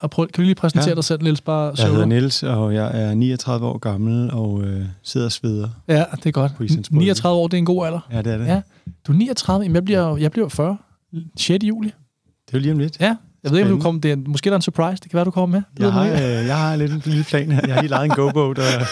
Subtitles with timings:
[0.00, 0.94] Og prøv, kan du lige præsentere ja.
[0.94, 1.40] dig selv, Niels?
[1.40, 5.68] Bare jeg hedder Niels, og jeg er 39 år gammel og øh, sidder og sveder.
[5.88, 6.52] Ja, det er godt.
[6.90, 8.00] 39 år, det er en god alder.
[8.12, 8.46] Ja, det er det.
[8.46, 8.60] Ja.
[9.06, 10.76] Du er 39, jamen jeg bliver, jeg bliver 40.
[11.36, 11.64] 6.
[11.64, 11.86] juli.
[11.86, 13.00] Det er jo lige om lidt.
[13.00, 14.00] Ja, jeg ved ikke, om du kommer.
[14.00, 15.02] Det er, måske der er en surprise.
[15.02, 15.62] Det kan være, du kommer med.
[15.78, 17.60] Jeg har, øh, jeg har lidt en lille plan her.
[17.66, 18.58] Jeg har lige lejet en GoBoat.
[18.58, 18.64] Og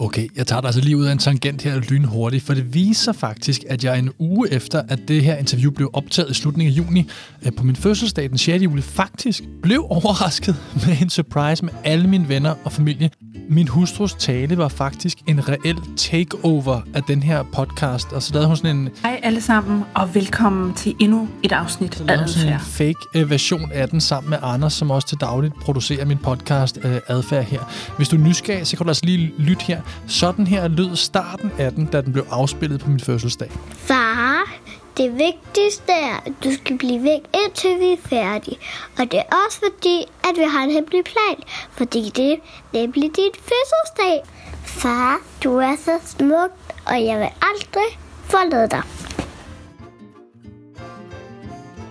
[0.00, 3.12] Okay, jeg tager dig altså lige ud af en tangent her lynhurtigt, for det viser
[3.12, 6.76] faktisk, at jeg en uge efter, at det her interview blev optaget i slutningen af
[6.76, 7.08] juni,
[7.46, 8.64] øh, på min fødselsdag den 6.
[8.64, 13.10] juli, faktisk blev overrasket med en surprise med alle mine venner og familie.
[13.52, 18.48] Min hustrus tale var faktisk en reel takeover af den her podcast, og så lavede
[18.48, 18.88] hun sådan en...
[19.02, 23.30] Hej alle sammen, og velkommen til endnu et afsnit så hun sådan en fake øh,
[23.30, 27.44] version af den sammen med Anders, som også til dagligt producerer min podcast uh, Adfærd
[27.44, 27.60] her.
[27.96, 29.80] Hvis du er nysgerrig, så kan du altså lige lytte her.
[30.06, 33.50] Sådan her lød starten af den, da den blev afspillet på min fødselsdag.
[33.72, 34.59] Far,
[35.00, 38.56] det vigtigste er, at du skal blive væk, indtil vi er færdige.
[38.98, 39.96] Og det er også fordi,
[40.28, 41.38] at vi har en hemmelig plan.
[41.70, 42.36] Fordi det er
[42.72, 44.16] nemlig dit fødselsdag.
[44.64, 46.50] Far, du er så smuk,
[46.86, 47.88] og jeg vil aldrig
[48.24, 48.82] forlade dig.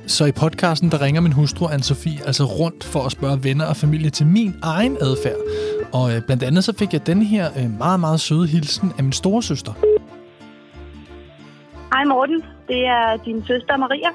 [0.07, 3.65] Så i podcasten, der ringer min hustru anne Sofie altså rundt for at spørge venner
[3.65, 5.39] og familie til min egen adfærd.
[5.93, 9.03] Og øh, blandt andet så fik jeg den her øh, meget, meget søde hilsen af
[9.03, 9.73] min storesøster.
[11.99, 14.09] Hej Morten, det er din søster Maria.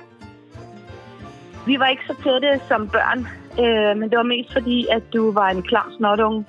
[1.66, 3.18] Vi var ikke så tætte som børn,
[3.64, 6.44] øh, men det var mest fordi, at du var en klar snotunge.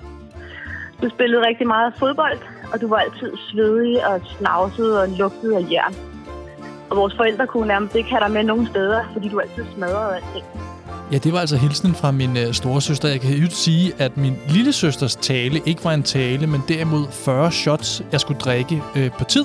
[1.02, 2.38] Du spillede rigtig meget fodbold,
[2.72, 5.94] og du var altid svedig og snavset og lugtet af jern.
[6.90, 10.16] Og vores forældre kunne nærmest ikke have dig med nogen steder, fordi du altid smadrede
[10.16, 10.46] alting.
[11.12, 13.08] Ja, det var altså hilsen fra min øh, store søster.
[13.08, 17.06] Jeg kan jo sige, at min lille søsters tale ikke var en tale, men derimod
[17.10, 19.44] 40 shots, jeg skulle drikke øh, på tid.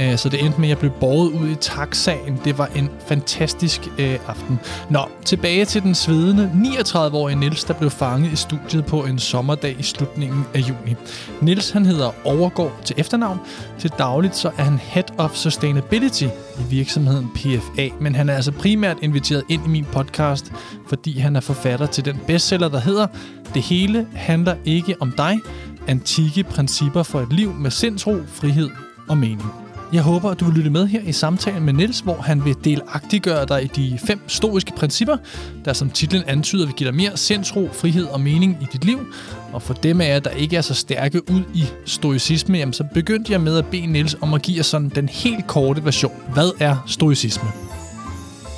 [0.00, 2.40] Øh, så det endte med, at jeg blev båret ud i taxaen.
[2.44, 4.58] Det var en fantastisk øh, aften.
[4.90, 9.76] Nå, tilbage til den svedende 39-årige Nils, der blev fanget i studiet på en sommerdag
[9.78, 10.94] i slutningen af juni.
[11.40, 13.40] Nils han hedder Overgård til efternavn.
[13.78, 16.24] Til dagligt så er han Head of Sustainability
[16.58, 20.52] i virksomheden PFA, men han er altså primært inviteret ind i min podcast,
[20.88, 23.06] fordi han er forfatter til den bestseller, der hedder
[23.54, 25.40] Det hele handler ikke om dig,
[25.86, 28.70] antikke principper for et liv med sindsro, frihed
[29.08, 29.61] og mening.
[29.92, 32.56] Jeg håber, at du vil lytte med her i samtalen med Niels, hvor han vil
[32.64, 35.16] delagtiggøre dig i de fem stoiske principper,
[35.64, 39.00] der som titlen antyder vil give dig mere sindsro, frihed og mening i dit liv.
[39.52, 42.84] Og for dem af jer, der ikke er så stærke ud i stoicisme, jamen, så
[42.94, 46.22] begyndte jeg med at bede Niels om at give jer sådan den helt korte version.
[46.32, 47.48] Hvad er stoicisme?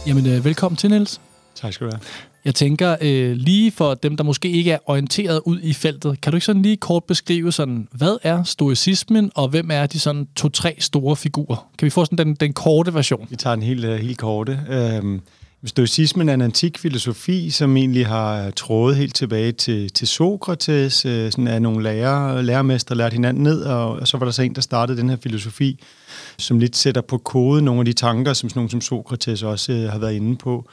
[0.06, 1.20] Jamen, øh, velkommen til, Niels.
[1.54, 2.00] Tak skal du have.
[2.44, 6.32] Jeg tænker, øh, lige for dem, der måske ikke er orienteret ud i feltet, kan
[6.32, 10.28] du ikke sådan lige kort beskrive, sådan, hvad er stoicismen, og hvem er de sådan
[10.36, 11.68] to-tre store figurer?
[11.78, 13.26] Kan vi få sådan den, den korte version?
[13.30, 14.60] Vi tager den helt, øh, helt korte.
[14.70, 15.20] Øhm,
[15.64, 21.30] stoicismen er en antik filosofi, som egentlig har trådet helt tilbage til, til Sokrates, øh,
[21.30, 24.54] sådan af nogle lærer, lærermester lærte hinanden ned, og, og så var der så en,
[24.54, 25.80] der startede den her filosofi,
[26.38, 29.72] som lidt sætter på kode nogle af de tanker, som sådan nogle som Sokrates også
[29.72, 30.68] øh, har været inde på.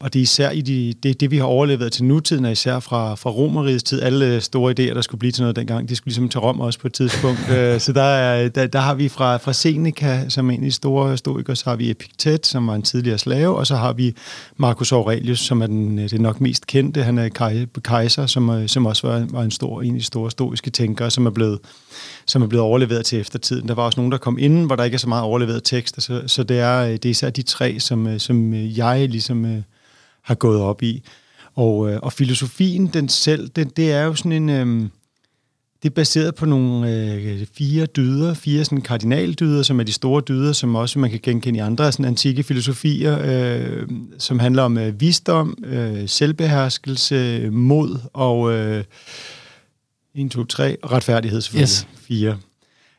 [0.00, 2.80] Og det er især i de, det, det, vi har overlevet til nutiden, er især
[2.80, 4.02] fra, fra romerigets tid.
[4.02, 6.78] Alle store idéer, der skulle blive til noget dengang, de skulle ligesom til Rom også
[6.78, 7.40] på et tidspunkt.
[7.56, 10.64] Øh, så der, er, der, der har vi fra, fra Seneca, som er en af
[10.64, 13.92] de store historikere, så har vi Epiktet, som var en tidligere slave, og så har
[13.92, 14.14] vi
[14.56, 17.02] Marcus Aurelius, som er den det er nok mest kendte.
[17.02, 17.28] Han er
[17.84, 21.26] kejser, som, som også var, var en, stor, en af de store stoiske tænkere, som
[21.26, 21.58] er blevet
[22.26, 23.68] som er blevet overleveret til eftertiden.
[23.68, 26.00] Der var også nogen, der kom inden, hvor der ikke er så meget overleveret tekster,
[26.00, 29.64] så, så det, er, det er især de tre, som, som jeg ligesom
[30.26, 31.02] har gået op i.
[31.54, 34.48] Og, øh, og filosofien den selv, den, det er jo sådan en...
[34.48, 34.88] Øh,
[35.82, 40.22] det er baseret på nogle øh, fire dyder, fire sådan kardinaldyder, som er de store
[40.28, 43.88] dyder, som også man kan genkende i andre sådan antikke filosofier, øh,
[44.18, 48.84] som handler om øh, visdom, øh, selvbeherskelse, mod og øh,
[50.14, 51.68] 1, 2, 3, retfærdighed selvfølgelig.
[51.68, 51.86] Yes.
[52.08, 52.38] Fire.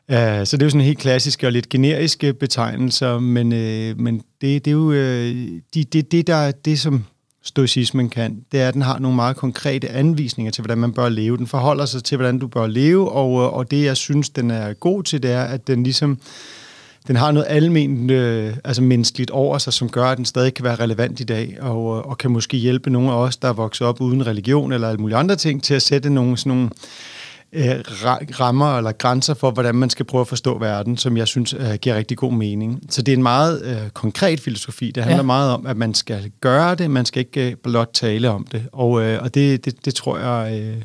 [0.10, 4.18] Uh, så det er jo sådan helt klassiske og lidt generiske betegnelser, men, øh, men
[4.42, 5.36] det, det er jo øh,
[5.74, 7.06] det, det, det, der, det, som
[7.48, 11.10] stoicismen kan, det er, at den har nogle meget konkrete anvisninger til, hvordan man bør
[11.10, 11.38] leve.
[11.38, 14.52] Den forholder sig til, hvordan du bør leve, og, øh, og det, jeg synes, den
[14.52, 16.20] er god til, det er, at den ligesom
[17.08, 20.66] den har noget almindeligt, øh, altså menneskeligt over sig, som gør, at den stadig kan
[20.66, 23.54] være relevant i dag, og, øh, og kan måske hjælpe nogle af os, der er
[23.54, 26.70] vokset op uden religion eller alle mulige andre ting, til at sætte nogle sådan nogle
[27.54, 27.64] øh,
[28.40, 31.74] rammer eller grænser for, hvordan man skal prøve at forstå verden, som jeg synes øh,
[31.82, 32.82] giver rigtig god mening.
[32.90, 34.92] Så det er en meget øh, konkret filosofi.
[34.92, 35.26] Det handler ja.
[35.26, 38.66] meget om, at man skal gøre det, man skal ikke øh, blot tale om det.
[38.72, 40.62] Og, øh, og det, det, det tror jeg...
[40.62, 40.82] Øh,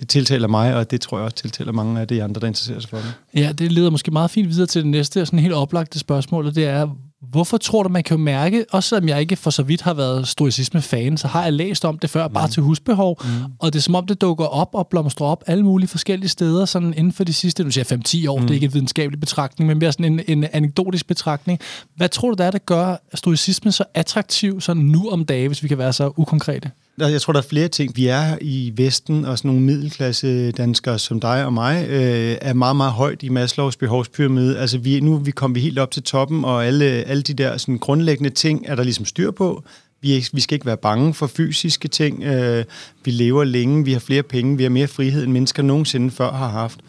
[0.00, 2.80] det tiltaler mig, og det tror jeg også tiltaler mange af de andre, der interesserer
[2.80, 3.14] sig for det.
[3.34, 6.54] Ja, det leder måske meget fint videre til det næste, sådan helt oplagte spørgsmål, og
[6.54, 6.88] det er,
[7.30, 9.94] Hvorfor tror du, man kan jo mærke, også selvom jeg ikke for så vidt har
[9.94, 13.28] været stoicisme-fan, så har jeg læst om det før, bare til husbehov, mm.
[13.58, 16.64] og det er som om, det dukker op og blomstrer op alle mulige forskellige steder,
[16.64, 18.42] sådan inden for de sidste, nu siger jeg 5-10 år, mm.
[18.42, 21.58] det er ikke en videnskabelig betragtning, men mere sådan en, en anekdotisk betragtning.
[21.96, 25.62] Hvad tror du, der er, der gør stoicisme så attraktiv sådan nu om dagen, hvis
[25.62, 26.70] vi kan være så ukonkrete?
[26.98, 27.96] Jeg tror, der er flere ting.
[27.96, 32.52] Vi er i Vesten, og sådan nogle middelklasse danskere som dig og mig, øh, er
[32.52, 34.58] meget, meget højt i Maslows behovspyramide.
[34.58, 37.56] Altså vi, nu vi kom vi helt op til toppen, og alle, alle de der
[37.56, 39.62] sådan, grundlæggende ting er der ligesom styr på.
[40.00, 42.22] Vi, vi skal ikke være bange for fysiske ting.
[42.22, 42.64] Øh,
[43.04, 46.32] vi lever længe, vi har flere penge, vi har mere frihed, end mennesker nogensinde før
[46.32, 46.80] har haft.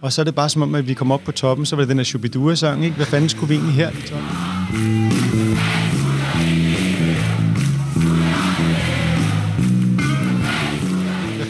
[0.00, 1.82] Og så er det bare som om, at vi kommer op på toppen, så var
[1.82, 2.96] det den her Shubidua-sang, ikke?
[2.96, 3.90] Hvad fanden skulle vi egentlig her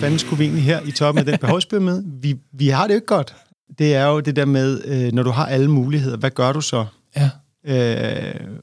[0.03, 2.05] fanden skulle vi egentlig her i toppen af den behovspyramide?
[2.23, 3.35] Vi, vi har det jo ikke godt.
[3.79, 6.61] Det er jo det der med, øh, når du har alle muligheder, hvad gør du
[6.61, 6.87] så?
[7.17, 7.31] Ja.
[7.67, 7.75] Øh,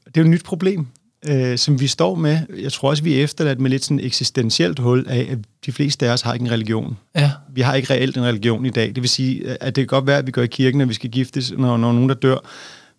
[0.06, 0.86] det er jo et nyt problem,
[1.28, 2.38] øh, som vi står med.
[2.58, 5.72] Jeg tror også, vi er efterladt med lidt sådan et eksistentielt hul af, at de
[5.72, 6.96] fleste af os har ikke en religion.
[7.16, 7.30] Ja.
[7.54, 8.88] Vi har ikke reelt en religion i dag.
[8.88, 10.94] Det vil sige, at det kan godt være, at vi går i kirken, når vi
[10.94, 12.38] skal giftes, når, når nogen der dør.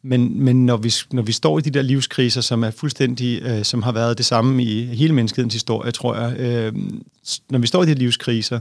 [0.04, 3.64] Men, men når, vi, når vi står i de der livskriser, som er fuldstændig, øh,
[3.64, 6.74] som har været det samme i hele menneskehedens historie, tror jeg, øh,
[7.50, 8.60] når vi står i de her livskriser,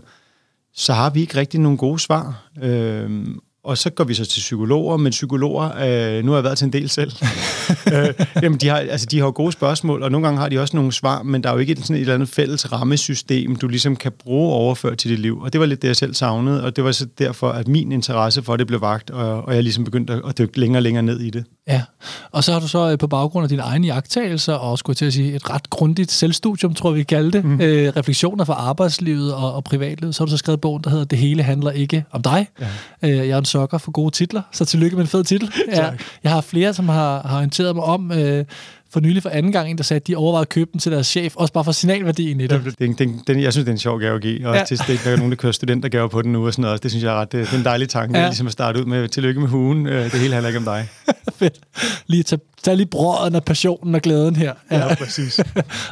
[0.75, 2.49] så har vi ikke rigtig nogen gode svar.
[2.63, 3.27] Øh,
[3.65, 6.65] og så går vi så til psykologer, men psykologer, øh, nu har jeg været til
[6.65, 7.13] en del selv,
[7.95, 8.09] øh,
[8.43, 10.77] jamen de har, altså, de har jo gode spørgsmål, og nogle gange har de også
[10.77, 13.97] nogle svar, men der er jo ikke sådan et eller andet fælles rammesystem, du ligesom
[13.97, 15.41] kan bruge overført til dit liv.
[15.41, 17.93] Og det var lidt det, jeg selv savnede, og det var så derfor, at min
[17.93, 21.03] interesse for det blev vagt, og, og jeg ligesom begyndte at dykke længere og længere
[21.03, 21.45] ned i det.
[21.69, 21.83] Ja,
[22.31, 25.05] og så har du så øh, på baggrund af dine egne jagttagelser, og skulle til
[25.05, 27.61] at sige et ret grundigt selvstudium, tror vi kalde det, mm.
[27.61, 31.05] øh, refleksioner fra arbejdslivet og, og privatlivet, så har du så skrevet bogen, der hedder
[31.05, 32.47] Det hele handler ikke om dig.
[32.61, 32.67] Ja.
[33.03, 35.53] Øh, jeg er en sokker for gode titler, så tillykke med en fed titel.
[35.69, 38.13] jeg, jeg har flere, som har, har orienteret mig om...
[38.13, 38.45] Øh,
[38.93, 40.93] for nylig for anden gang en, der sagde, at de overvejede at købe den til
[40.93, 42.75] deres chef, også bare for signalværdien i det.
[42.79, 44.49] Den, den, den, jeg synes, det er en sjov gave at give.
[44.49, 44.65] Også ja.
[44.65, 46.83] til, det, der er nogen, der kører studentergaver på den nu og sådan noget.
[46.83, 48.19] Det synes jeg er ret, det, det er en dejlig tanke.
[48.19, 48.25] Ja.
[48.25, 49.87] Ligesom at starte ud med, tillykke med hugen.
[49.87, 50.89] Det hele handler ikke om dig.
[51.39, 51.59] Fedt.
[52.07, 54.55] Lige tage, tage lige brøden af passionen og glæden her.
[54.71, 55.39] Ja, ja præcis.
[55.39, 55.45] Ej,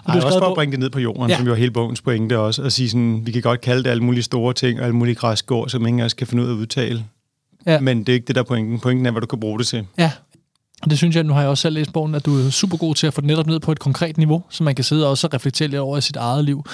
[0.07, 1.37] også for at bringe det ned på jorden, ja.
[1.37, 2.63] som jo er hele bogens pointe også.
[2.63, 5.15] At sige sådan, vi kan godt kalde det alle mulige store ting og alle mulige
[5.15, 7.05] græsgård, som ingen af os kan finde ud af at udtale.
[7.69, 7.81] Ja.
[7.81, 8.81] Men det er ikke det, der er pointen.
[8.81, 9.87] Pointen er, hvad du kan bruge det til.
[9.99, 10.11] Ja,
[10.83, 12.77] og det synes jeg, nu har jeg også selv læst bogen, at du er super
[12.77, 15.05] god til at få det netop ned på et konkret niveau, så man kan sidde
[15.05, 16.65] og også reflektere lidt over i sit eget liv.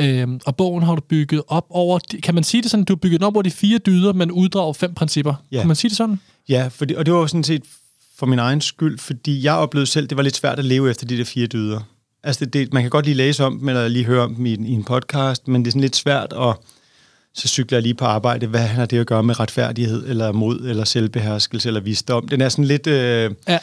[0.00, 2.96] Øhm, og bogen har du bygget op over, kan man sige det sådan, du har
[2.96, 5.34] bygget den op over de fire dyder, men uddrager fem principper.
[5.52, 5.58] Ja.
[5.58, 6.20] Kan man sige det sådan?
[6.48, 7.62] Ja, fordi, og det var jo sådan set
[8.18, 11.06] for min egen skyld, fordi jeg oplevede selv, det var lidt svært at leve efter
[11.06, 11.80] de der fire dyder.
[12.24, 14.46] Altså, det, det, man kan godt lige læse om dem, eller lige høre om dem
[14.46, 16.56] i, i en podcast, men det er sådan lidt svært at
[17.34, 18.46] så cykler jeg lige på arbejde.
[18.46, 22.28] Hvad har det at gøre med retfærdighed, eller mod, eller selvbeherskelse, eller visdom?
[22.28, 22.86] Den er sådan lidt...
[22.86, 23.58] Øh, ja.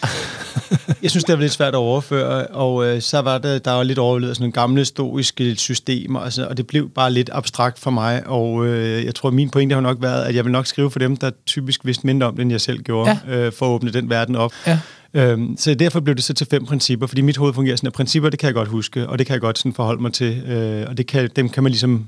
[1.04, 3.84] jeg synes, det er lidt svært at overføre, og øh, så var det, der var
[3.84, 7.92] lidt overlevet sådan en gamle stoiske systemer, altså, og det blev bare lidt abstrakt for
[7.92, 10.92] mig, og øh, jeg tror, min pointe har nok været, at jeg vil nok skrive
[10.92, 13.38] for dem, der typisk vidste mindre om det, end jeg selv gjorde, ja.
[13.38, 14.52] øh, for at åbne den verden op.
[14.68, 14.80] Ja.
[15.14, 17.94] Øhm, så derfor blev det så til fem principper, fordi mit hoved fungerer sådan, at
[17.94, 20.38] principper, det kan jeg godt huske, og det kan jeg godt sådan forholde mig til,
[20.48, 22.08] øh, og det kan, dem kan man ligesom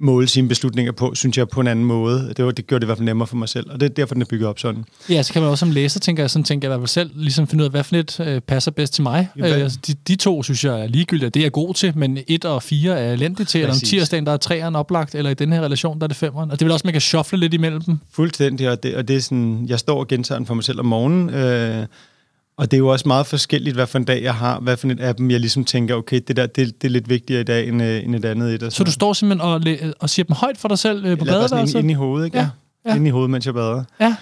[0.00, 2.32] måle sine beslutninger på, synes jeg, på en anden måde.
[2.36, 3.94] Det, var, det gjorde det i hvert fald nemmere for mig selv, og det er
[3.94, 4.84] derfor, den er bygget op sådan.
[5.08, 6.88] Ja, så kan man også som læser, tænker jeg, sådan tænker jeg i hvert fald
[6.88, 9.28] selv, ligesom finde ud af, hvad for et øh, passer bedst til mig.
[9.36, 12.18] Øh, altså, de, de to, synes jeg, er ligegyldige, det er jeg god til, men
[12.28, 15.34] et og fire er elendigt til, eller om tirsdagen, der er treeren oplagt, eller i
[15.34, 16.50] den her relation, der er det femeren.
[16.50, 17.98] Og det vil også, man kan shuffle lidt imellem dem.
[18.12, 20.80] Fuldstændig, og det, og det er sådan, jeg står og gentager den for mig selv
[20.80, 21.86] om morgenen, øh,
[22.60, 24.88] og det er jo også meget forskelligt, hvad for en dag jeg har, hvad for
[24.88, 27.44] en af dem, jeg ligesom tænker, okay, det der, det, det er lidt vigtigere i
[27.44, 28.60] dag, end, øh, end et andet et.
[28.60, 28.70] Så.
[28.70, 29.60] så du står simpelthen og,
[30.00, 31.78] og siger dem højt for dig selv øh, på badeværelset?
[31.78, 32.38] Ind, ind i hovedet, ikke?
[32.38, 32.48] Ja.
[32.86, 32.96] ja.
[32.96, 33.84] Ind i hovedet, mens jeg bader.
[34.00, 34.16] Ja.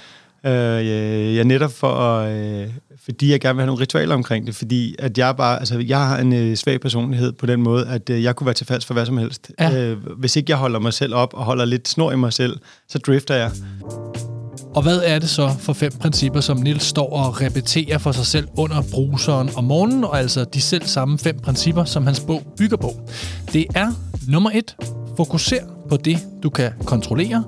[0.46, 2.68] Øh, jeg, jeg netop for at, øh,
[3.04, 6.06] fordi jeg gerne vil have nogle ritualer omkring det, fordi at jeg bare, altså jeg
[6.06, 8.92] har en øh, svag personlighed på den måde, at øh, jeg kunne være til for
[8.92, 9.50] hvad som helst.
[9.60, 9.82] Ja.
[9.82, 12.58] Øh, hvis ikke jeg holder mig selv op og holder lidt snor i mig selv,
[12.88, 13.50] så drifter jeg.
[14.74, 18.26] Og hvad er det så for fem principper, som Nils står og repeterer for sig
[18.26, 22.42] selv under bruseren om morgenen, og altså de selv samme fem principper, som hans bog
[22.56, 22.92] bygger på?
[23.52, 23.92] Det er
[24.28, 24.76] nummer et,
[25.16, 27.44] fokuser på det, du kan kontrollere.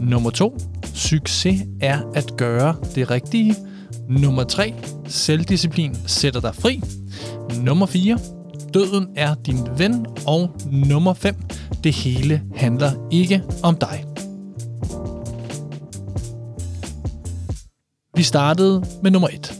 [0.00, 0.58] Nummer to,
[0.94, 3.56] succes er at gøre det rigtige.
[4.08, 4.74] Nummer tre,
[5.08, 6.82] selvdisciplin sætter dig fri.
[7.62, 8.18] Nummer 4,
[8.74, 10.06] døden er din ven.
[10.26, 11.34] Og nummer 5,
[11.84, 14.09] det hele handler ikke om dig.
[18.20, 19.54] Vi startede med nummer 1.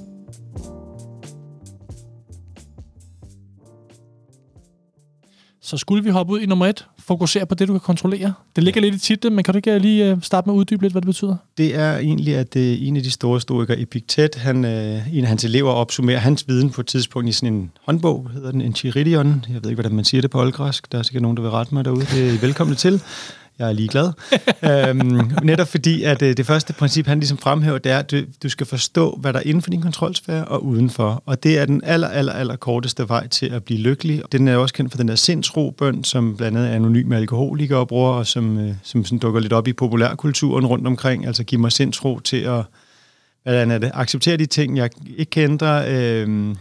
[5.63, 8.33] Så skulle vi hoppe ud i nummer et, fokusere på det, du kan kontrollere.
[8.57, 10.83] Det ligger lidt i titlen, men kan du ikke lige øh, starte med at uddybe
[10.83, 11.37] lidt, hvad det betyder?
[11.59, 15.25] Det er egentlig, at det er en af de store stoikere, Epiktet, han, øh, en
[15.25, 18.61] af hans elever opsummerer hans viden på et tidspunkt i sådan en håndbog, hedder den
[18.61, 19.45] Enchiridion.
[19.49, 20.93] Jeg ved ikke, hvordan man siger det på oldgræsk.
[20.93, 22.01] Der er sikkert nogen, der vil rette mig derude.
[22.01, 23.03] Det er I velkommen til.
[23.61, 24.13] Jeg er ligeglad.
[24.89, 28.17] øhm, netop fordi, at øh, det første princip, han ligesom fremhæver, det er, at du,
[28.43, 31.23] du skal forstå, hvad der er inden for din kontrolsfære og udenfor.
[31.27, 34.23] Og det er den aller, aller, aller korteste vej til at blive lykkelig.
[34.33, 38.27] Den er også kendt for den der sindsrobøn, som blandt andet anonyme alkoholikere bruger, og
[38.27, 41.27] som, øh, som sådan dukker lidt op i populærkulturen rundt omkring.
[41.27, 42.65] Altså giv mig sindsro til at
[43.43, 46.55] hvordan er det, acceptere de ting, jeg ikke kan ændre, øh,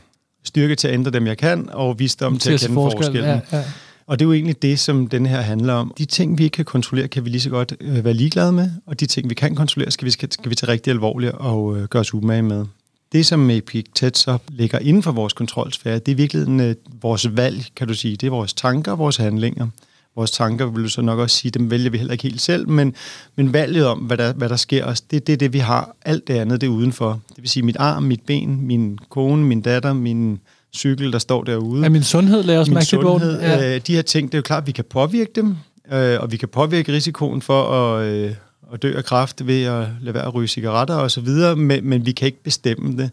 [0.44, 3.42] styrke til at ændre dem, jeg kan, og visdom til, til at kende forskel, forskellen.
[3.52, 3.64] Ja, ja.
[4.10, 5.94] Og det er jo egentlig det, som den her handler om.
[5.98, 8.72] De ting, vi ikke kan kontrollere, kan vi lige så godt øh, være ligeglade med,
[8.86, 11.78] og de ting, vi kan kontrollere, skal vi, skal, skal vi tage rigtig alvorligt og
[11.78, 12.66] øh, gøre os umage med.
[13.12, 17.38] Det, som med Epictet så ligger inden for vores kontrolsfære, det er virkelig øh, vores
[17.38, 18.16] valg, kan du sige.
[18.16, 19.68] Det er vores tanker og vores handlinger.
[20.16, 22.70] Vores tanker, vil du så nok også sige, dem vælger vi heller ikke helt selv,
[22.70, 22.96] men,
[23.36, 25.96] men valget om, hvad der, hvad der sker os, det er det, det, vi har.
[26.06, 27.20] Alt det andet, det er udenfor.
[27.30, 30.40] Det vil sige mit arm, mit ben, min kone, min datter, min
[30.76, 31.86] cykel, der står derude.
[31.86, 33.22] Er min sundhed, lader os mærke til bogen?
[33.22, 33.76] Ja.
[33.76, 35.56] Øh, de her ting, det er jo klart, at vi kan påvirke dem,
[35.92, 38.32] øh, og vi kan påvirke risikoen for at, øh,
[38.74, 41.90] at dø af kræft ved at lade være at ryge cigaretter og så videre, men,
[41.90, 43.12] men vi kan ikke bestemme det.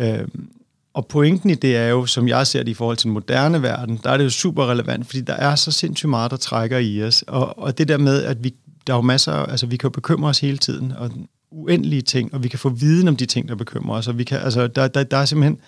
[0.00, 0.28] Øh,
[0.94, 3.62] og pointen i det er jo, som jeg ser det i forhold til den moderne
[3.62, 6.78] verden, der er det jo super relevant, fordi der er så sindssygt meget, der trækker
[6.78, 7.24] i os.
[7.26, 8.54] Og, og det der med, at vi,
[8.86, 11.10] der er jo masser, altså vi kan jo bekymre os hele tiden, og
[11.50, 14.24] uendelige ting, og vi kan få viden om de ting, der bekymrer os, og vi
[14.24, 15.58] kan, altså der, der, der er simpelthen,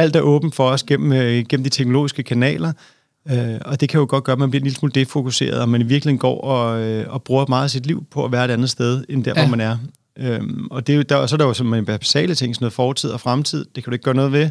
[0.00, 2.72] alt er åbent for os gennem, øh, gennem de teknologiske kanaler,
[3.30, 5.68] øh, og det kan jo godt gøre, at man bliver en lille smule defokuseret, og
[5.68, 8.50] man virkelig går og, øh, og bruger meget af sit liv på at være et
[8.50, 9.42] andet sted, end der, ja.
[9.42, 9.78] hvor man er.
[10.18, 12.72] Øhm, og det er jo, der, så er der jo sådan basale ting, sådan noget
[12.72, 14.50] fortid og fremtid, det kan du ikke gøre noget ved.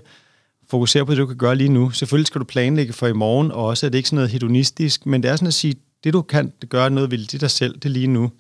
[0.70, 1.90] Fokusere på det, du kan gøre lige nu.
[1.90, 5.06] Selvfølgelig skal du planlægge for i morgen, og også er det ikke sådan noget hedonistisk,
[5.06, 7.80] men det er sådan at sige, det du kan gøre noget ved det dig selv,
[7.80, 8.32] det lige nu.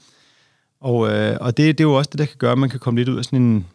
[0.81, 2.79] Og, øh, og det, det er jo også det, der kan gøre, at man kan
[2.79, 3.65] komme lidt ud af sådan en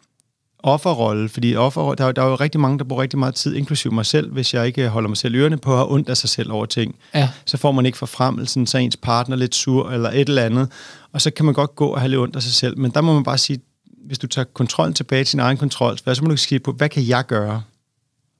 [0.59, 3.93] offerrolle, fordi offer, der, der er jo rigtig mange, der bruger rigtig meget tid, inklusive
[3.93, 6.29] mig selv, hvis jeg ikke holder mig selv ørerne på at have ondt af sig
[6.29, 6.95] selv over ting.
[7.13, 7.29] Ja.
[7.45, 10.71] Så får man ikke forfremmelsen, så er ens partner lidt sur eller et eller andet,
[11.11, 12.77] og så kan man godt gå og have lidt ondt af sig selv.
[12.77, 13.59] Men der må man bare sige,
[14.05, 16.89] hvis du tager kontrollen tilbage til sin egen kontrol, så må du sige på, hvad
[16.89, 17.63] kan jeg gøre?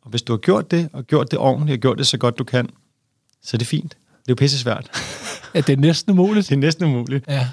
[0.02, 2.38] Og hvis du har gjort det, og gjort det ordentligt, og gjort det så godt
[2.38, 2.70] du kan,
[3.44, 3.92] så er det fint.
[3.92, 4.90] Det er jo pisse svært.
[5.54, 6.48] Ja, det er næsten umuligt.
[6.50, 7.26] det er næsten umuligt.
[7.28, 7.48] Ja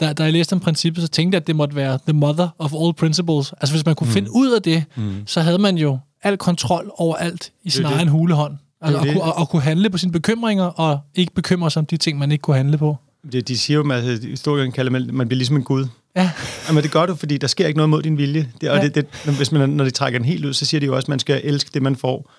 [0.00, 2.48] da, da jeg læste om princippet, så tænkte jeg, at det måtte være the mother
[2.58, 3.52] of all principles.
[3.60, 4.12] Altså hvis man kunne mm.
[4.12, 5.22] finde ud af det, mm.
[5.26, 8.54] så havde man jo al kontrol over alt i sin egen hulehånd.
[8.80, 11.96] Altså, og, og, og kunne handle på sine bekymringer, og ikke bekymre sig om de
[11.96, 12.96] ting, man ikke kunne handle på.
[13.32, 15.86] Det, de siger jo, at historikeren kalder man, man bliver ligesom en gud.
[16.16, 16.30] Ja.
[16.68, 18.48] Jamen, det gør du, fordi der sker ikke noget mod din vilje.
[18.60, 18.82] Det, og ja.
[18.82, 21.04] det, det, hvis man, når de trækker den helt ud, så siger de jo også,
[21.04, 22.30] at man skal elske det, man får.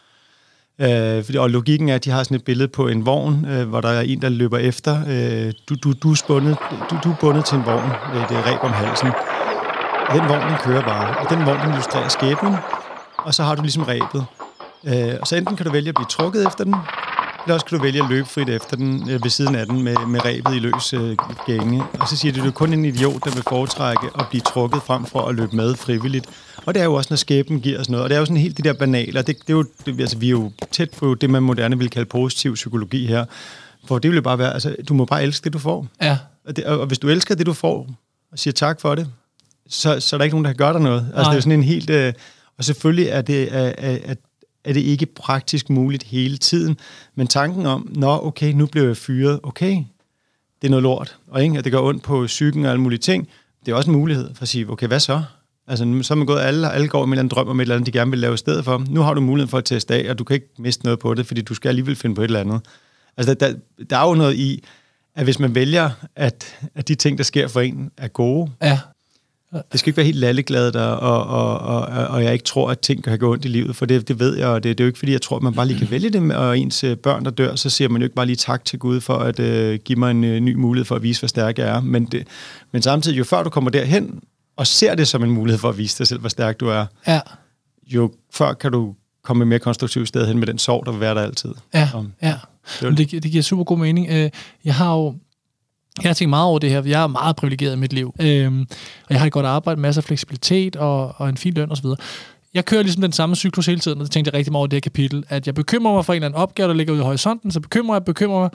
[0.79, 3.81] Øh, og logikken er, at de har sådan et billede på en vogn, øh, hvor
[3.81, 5.01] der er en, der løber efter.
[5.07, 6.57] Øh, du, du, du, er spundet,
[6.89, 9.07] du, du er bundet til en vogn øh, med er reb om halsen.
[10.09, 11.17] Og den vogn, den kører bare.
[11.17, 12.55] Og den vogn, den illustrerer skæbnen.
[13.17, 14.25] Og så har du ligesom rebet.
[14.87, 16.75] Øh, og så enten kan du vælge at blive trukket efter den,
[17.45, 19.83] eller også kan du vælge at løbe frit efter den øh, ved siden af den
[19.83, 21.83] med, med rebet i løs øh, gænge.
[21.99, 24.41] Og så siger du, at du er kun en idiot, der vil foretrække at blive
[24.41, 26.25] trukket frem for at løbe med frivilligt.
[26.65, 28.03] Og det er jo også, når skæben giver os noget.
[28.03, 29.21] Og det er jo sådan helt de der banaler.
[29.21, 31.89] Det, det er jo, det, altså, vi er jo tæt på det, man moderne vil
[31.89, 33.25] kalde positiv psykologi her.
[33.85, 35.87] For det vil jo bare være, altså, du må bare elske det, du får.
[36.01, 36.17] Ja.
[36.45, 37.89] Og, det, og hvis du elsker det, du får,
[38.31, 39.07] og siger tak for det,
[39.67, 41.11] så, så er der ikke nogen, der kan gøre dig noget.
[41.15, 41.89] Altså, det er sådan en helt...
[41.89, 42.13] Øh,
[42.57, 44.17] og selvfølgelig er det, at, at
[44.65, 46.77] er det ikke praktisk muligt hele tiden.
[47.15, 49.83] Men tanken om, nå okay, nu bliver jeg fyret, okay,
[50.61, 52.99] det er noget lort, og ikke, at det går ondt på psyken og alle mulige
[52.99, 53.27] ting,
[53.65, 55.23] det er også en mulighed for at sige, okay, hvad så?
[55.67, 57.93] Altså, så er man gået, alle, alle går med en drøm om et eller andet,
[57.93, 58.85] de gerne vil lave i stedet for.
[58.89, 61.13] Nu har du muligheden for at teste af, og du kan ikke miste noget på
[61.13, 62.61] det, fordi du skal alligevel finde på et eller andet.
[63.17, 63.53] Altså, der,
[63.89, 64.63] der er jo noget i,
[65.15, 68.79] at hvis man vælger, at, at de ting, der sker for en, er gode, ja.
[69.71, 72.79] Det skal ikke være helt lalleglad der, og, og, og, og jeg ikke tror, at
[72.79, 74.85] ting kan gå ondt i livet, for det, det ved jeg, og det, det er
[74.85, 76.97] jo ikke fordi, jeg tror, at man bare lige kan vælge det, og ens øh,
[76.97, 79.39] børn, der dør, så siger man jo ikke bare lige tak til Gud for at
[79.39, 81.81] uh, give mig en uh, ny mulighed for at vise, hvor stærk jeg er.
[81.81, 82.27] Men, det,
[82.71, 84.21] men samtidig, jo før du kommer derhen,
[84.55, 86.85] og ser det som en mulighed for at vise dig selv, hvor stærk du er,
[87.07, 87.19] ja.
[87.87, 91.01] jo før kan du komme et mere konstruktivt sted hen med den sorg, der vil
[91.01, 91.53] være der altid.
[91.73, 92.35] Ja, um, ja.
[92.81, 94.07] Det, det, det giver super god mening.
[94.63, 95.15] Jeg har jo
[96.03, 98.15] jeg har tænkt meget over det her, jeg er meget privilegeret i mit liv.
[98.19, 98.61] Øhm,
[99.03, 101.85] og jeg har et godt arbejde, masser af fleksibilitet og, og en fin løn osv.
[102.53, 104.67] Jeg kører ligesom den samme cyklus hele tiden, og det tænkte jeg rigtig meget over
[104.67, 107.01] det her kapitel, at jeg bekymrer mig for en eller anden opgave, der ligger ude
[107.01, 108.49] i horisonten, så bekymrer jeg, bekymrer mig.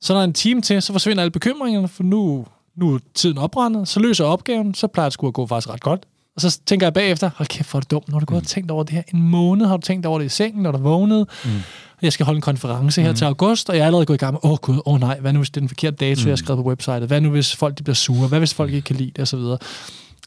[0.00, 2.46] Så når der er en time til, så forsvinder alle bekymringerne, for nu,
[2.76, 5.70] nu er tiden oprendet, så løser jeg opgaven, så plejer det sgu at gå faktisk
[5.70, 6.06] ret godt.
[6.36, 8.46] Og så tænker jeg bagefter, hold kæft, hvor er det dumt, har du gået og
[8.46, 10.78] tænkt over det her en måned, har du tænkt over det i sengen, når du
[10.78, 11.26] vågnede.
[11.44, 11.50] Mm.
[12.02, 13.16] Jeg skal holde en konference her mm.
[13.16, 15.00] til august, og jeg er allerede gået i gang med, åh oh, gud, åh oh,
[15.00, 16.26] nej, hvad nu hvis det er den forkerte dato, mm.
[16.26, 17.02] jeg har skrevet på websitet?
[17.02, 18.28] Hvad nu hvis folk de bliver sure?
[18.28, 19.18] Hvad hvis folk ikke kan lide det?
[19.18, 19.58] Og så videre.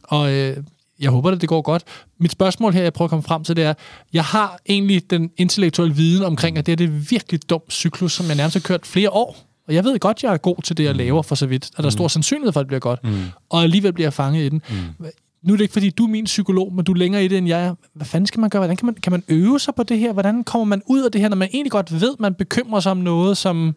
[0.04, 0.58] Og øh,
[1.00, 1.84] jeg håber, at det går godt.
[2.20, 3.74] Mit spørgsmål her, jeg prøver at komme frem til, det er,
[4.14, 8.26] jeg har egentlig den intellektuelle viden omkring, at det er det virkelig dumt cyklus, som
[8.28, 9.47] jeg nærmest har kørt flere år.
[9.68, 10.98] Og jeg ved godt, jeg er god til det, jeg mm.
[10.98, 11.66] laver for så vidt.
[11.66, 12.10] At der er stor mm.
[12.10, 13.04] sandsynlighed for, at det bliver godt.
[13.04, 13.16] Mm.
[13.50, 14.62] Og alligevel bliver jeg fanget i den.
[14.70, 15.06] Mm.
[15.44, 17.38] Nu er det ikke, fordi du er min psykolog, men du er længere i det,
[17.38, 17.76] end jeg er.
[17.94, 18.60] Hvad fanden skal man gøre?
[18.60, 20.14] Hvordan kan man, kan man øve sig på det her?
[20.14, 22.92] Hvordan kommer man ud af det her, når man egentlig godt ved, man bekymrer sig
[22.92, 23.76] om noget, som...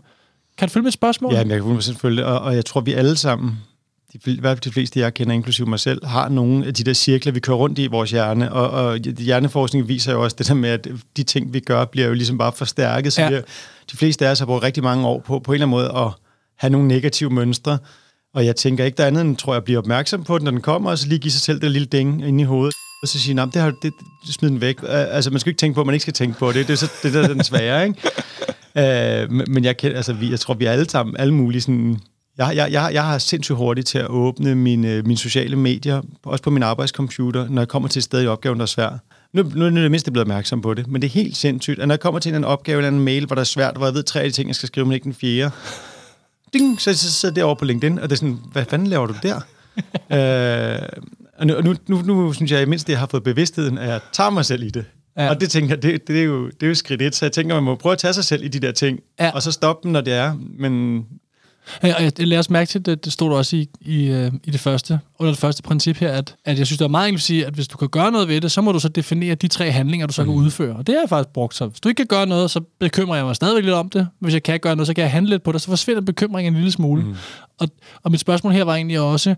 [0.59, 1.33] Kan du følge mit spørgsmål?
[1.33, 3.59] Ja, men jeg kan selvfølgelig, og, og jeg tror, vi alle sammen
[4.13, 6.85] de, i hvert fald de fleste, jeg kender, inklusive mig selv, har nogle af de
[6.85, 8.53] der cirkler, vi kører rundt i vores hjerne.
[8.53, 12.09] Og, og hjerneforskning viser jo også det der med, at de ting, vi gør, bliver
[12.09, 13.13] jo ligesom bare forstærket.
[13.13, 13.31] Så ja.
[13.31, 13.37] vi,
[13.93, 16.07] de fleste af os har brugt rigtig mange år på, på en eller anden måde
[16.07, 16.13] at
[16.57, 17.79] have nogle negative mønstre.
[18.35, 20.45] Og jeg tænker ikke, der er andet end, tror jeg, at blive opmærksom på den,
[20.45, 22.75] når den kommer, og så lige give sig selv det lille ding ind i hovedet.
[23.03, 23.93] Og så sige, det har det,
[24.31, 24.77] smid den væk.
[24.89, 26.67] Altså, man skal ikke tænke på, at man ikke skal tænke på det.
[26.67, 28.01] Det er så det, der er den svære, ikke?
[28.75, 32.01] Uh, men jeg, kan, altså, vi, jeg tror, vi er alle sammen, alle mulige sådan,
[32.47, 36.43] jeg, jeg, jeg, jeg har sindssygt hurtigt til at åbne mine, mine sociale medier, også
[36.43, 38.93] på min arbejdscomputer, når jeg kommer til et sted i opgaven, der er svært.
[39.33, 41.89] Nu, nu er det mindste blevet opmærksom på det, men det er helt sindssygt, at
[41.89, 43.95] når jeg kommer til en opgave eller en mail, hvor der er svært, hvor jeg
[43.95, 45.51] ved tre af de ting, jeg skal skrive, men ikke den fjerde,
[46.53, 49.07] ding, så, så sidder jeg over på LinkedIn, og det er sådan, hvad fanden laver
[49.07, 49.41] du der?
[50.83, 50.89] øh,
[51.39, 54.01] og nu, nu, nu, nu synes jeg, at mindst jeg har fået bevidstheden, at jeg
[54.13, 54.85] tager mig selv i det.
[55.17, 55.31] Ja.
[55.31, 57.33] Og det tænker jeg, det, det, er jo, det er jo skridt et, så jeg
[57.33, 59.31] tænker, man må prøve at tage sig selv i de der ting, ja.
[59.31, 60.35] og så stoppe dem, når det er.
[60.59, 61.05] Men
[61.83, 64.51] Ja, og jeg lader os mærke til, det, det stod også i, i, øh, i
[64.51, 67.21] det første, under det første princip her, at, at jeg synes, det er meget enkelt
[67.21, 69.35] at sige, at hvis du kan gøre noget ved det, så må du så definere
[69.35, 70.29] de tre handlinger, du så mm.
[70.29, 70.77] kan udføre.
[70.77, 71.55] Og det har jeg faktisk brugt.
[71.55, 74.09] Så hvis du ikke kan gøre noget, så bekymrer jeg mig stadigvæk lidt om det.
[74.21, 76.53] Hvis jeg kan gøre noget, så kan jeg handle lidt på det, så forsvinder bekymringen
[76.53, 77.03] en lille smule.
[77.03, 77.15] Mm.
[77.59, 77.69] Og,
[78.03, 79.35] og mit spørgsmål her var egentlig også,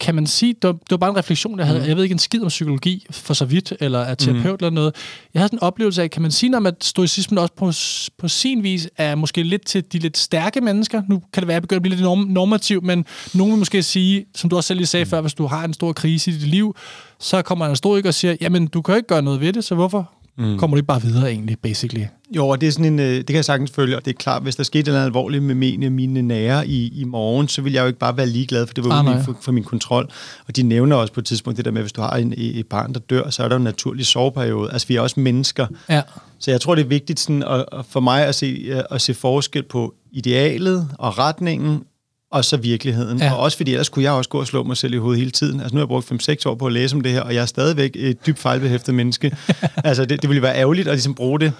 [0.00, 1.80] kan man sige, det var, det var bare en refleksion, jeg havde.
[1.80, 1.86] Mm.
[1.86, 4.66] Jeg ved ikke en skid om psykologi for så vidt, eller er terapeut mm.
[4.66, 4.94] eller noget.
[5.34, 7.72] Jeg havde sådan en oplevelse af, kan man sige, at stoicismen også på,
[8.18, 11.02] på sin vis er måske lidt til de lidt stærke mennesker.
[11.08, 13.58] Nu kan det være, at jeg begynder at blive lidt norm- normativ, men nogen vil
[13.58, 15.10] måske sige, som du også selv lige sagde mm.
[15.10, 16.76] før, hvis du har en stor krise i dit liv,
[17.18, 19.74] så kommer en historiker og siger, jamen, du kan ikke gøre noget ved det, så
[19.74, 20.58] hvorfor mm.
[20.58, 22.04] kommer du ikke bare videre egentlig, basically?
[22.36, 24.18] Jo, og det, er sådan en, øh, det kan jeg sagtens følge, og det er
[24.18, 27.72] klart, hvis der skete noget alvorligt med mine, mine nære i, i morgen, så vil
[27.72, 30.10] jeg jo ikke bare være ligeglad, for det var ah, for, for min kontrol.
[30.48, 32.34] Og de nævner også på et tidspunkt det der med, at hvis du har en,
[32.36, 34.72] et barn, der dør, så er der jo en naturlig soveperiode.
[34.72, 35.66] Altså, vi er også mennesker.
[35.88, 36.02] Ja.
[36.38, 39.14] Så jeg tror, det er vigtigt sådan, at, for mig at se, øh, at se
[39.14, 41.82] forskel på idealet og retningen,
[42.30, 43.18] og så virkeligheden.
[43.18, 43.32] Ja.
[43.32, 45.30] Og også fordi ellers kunne jeg også gå og slå mig selv i hovedet hele
[45.30, 45.60] tiden.
[45.60, 47.42] Altså nu har jeg brugt 5-6 år på at læse om det her, og jeg
[47.42, 49.36] er stadigvæk et dybt fejlbehæftet menneske.
[49.84, 51.52] altså det, det ville være ærgerligt at ligesom bruge det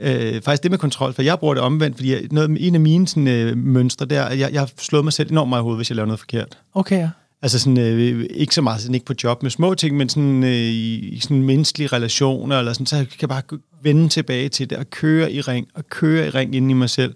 [0.00, 2.80] Øh, faktisk det med kontrol, for jeg bruger det omvendt, fordi jeg, noget, en af
[2.80, 5.78] mine sådan, øh, mønstre der, jeg, jeg har slået mig selv enormt meget i hovedet,
[5.78, 6.58] hvis jeg laver noget forkert.
[6.74, 7.10] Okay, ja.
[7.42, 10.44] Altså sådan, øh, ikke så meget sådan, ikke på job med små ting, men sådan,
[10.44, 13.42] øh, i sådan menneskelige relationer, eller sådan, så jeg kan bare
[13.82, 16.90] vende tilbage til det, og køre i ring, og køre i ring inden i mig
[16.90, 17.14] selv.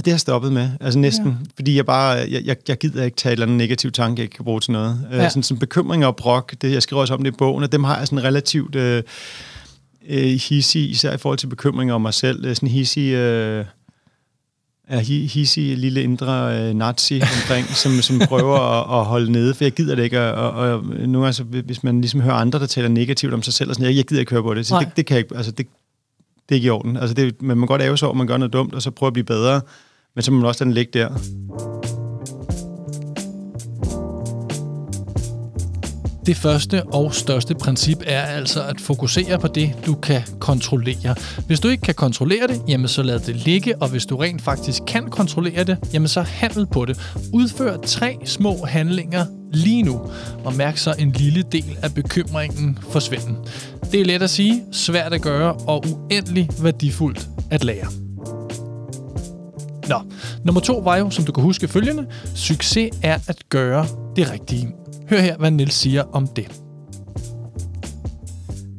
[0.00, 1.32] Og det har stoppet med, altså næsten, ja.
[1.54, 4.30] fordi jeg bare, jeg, jeg, jeg gider ikke tage et eller andet negativ tanke, jeg
[4.30, 5.06] kan bruge til noget.
[5.12, 5.24] Øh, ja.
[5.24, 7.72] Øh, sådan, sådan bekymringer og brok, det, jeg skriver også om det i bogen, og
[7.72, 8.74] dem har jeg sådan relativt...
[8.74, 9.02] Øh,
[10.08, 12.54] øh, hissig, især i forhold til bekymringer om mig selv.
[12.54, 13.64] Sådan hissig, øh,
[14.88, 19.64] er hissig lille indre øh, nazi omkring, som, som prøver at, at holde nede, for
[19.64, 20.20] jeg gider det ikke.
[20.20, 23.68] Og, og nu altså, hvis man ligesom hører andre, der taler negativt om sig selv,
[23.68, 24.66] og sådan, jeg, jeg gider ikke høre på det.
[24.66, 25.66] Så det, det, kan jeg ikke, altså, det,
[26.48, 26.96] det er ikke i orden.
[26.96, 29.08] Altså, det, man må godt æve sig over, man gør noget dumt, og så prøve
[29.08, 29.60] at blive bedre,
[30.14, 31.08] men så må man også den ligge der.
[36.26, 41.14] Det første og største princip er altså at fokusere på det, du kan kontrollere.
[41.46, 44.42] Hvis du ikke kan kontrollere det, jamen så lad det ligge, og hvis du rent
[44.42, 47.00] faktisk kan kontrollere det, jamen så handel på det.
[47.32, 50.00] Udfør tre små handlinger lige nu,
[50.44, 53.36] og mærk så en lille del af bekymringen forsvinde.
[53.92, 58.09] Det er let at sige, svært at gøre og uendelig værdifuldt at lære.
[59.90, 60.00] Nå,
[60.44, 64.68] nummer to var jo, som du kan huske følgende, succes er at gøre det rigtige.
[65.10, 66.60] Hør her, hvad Nils siger om det.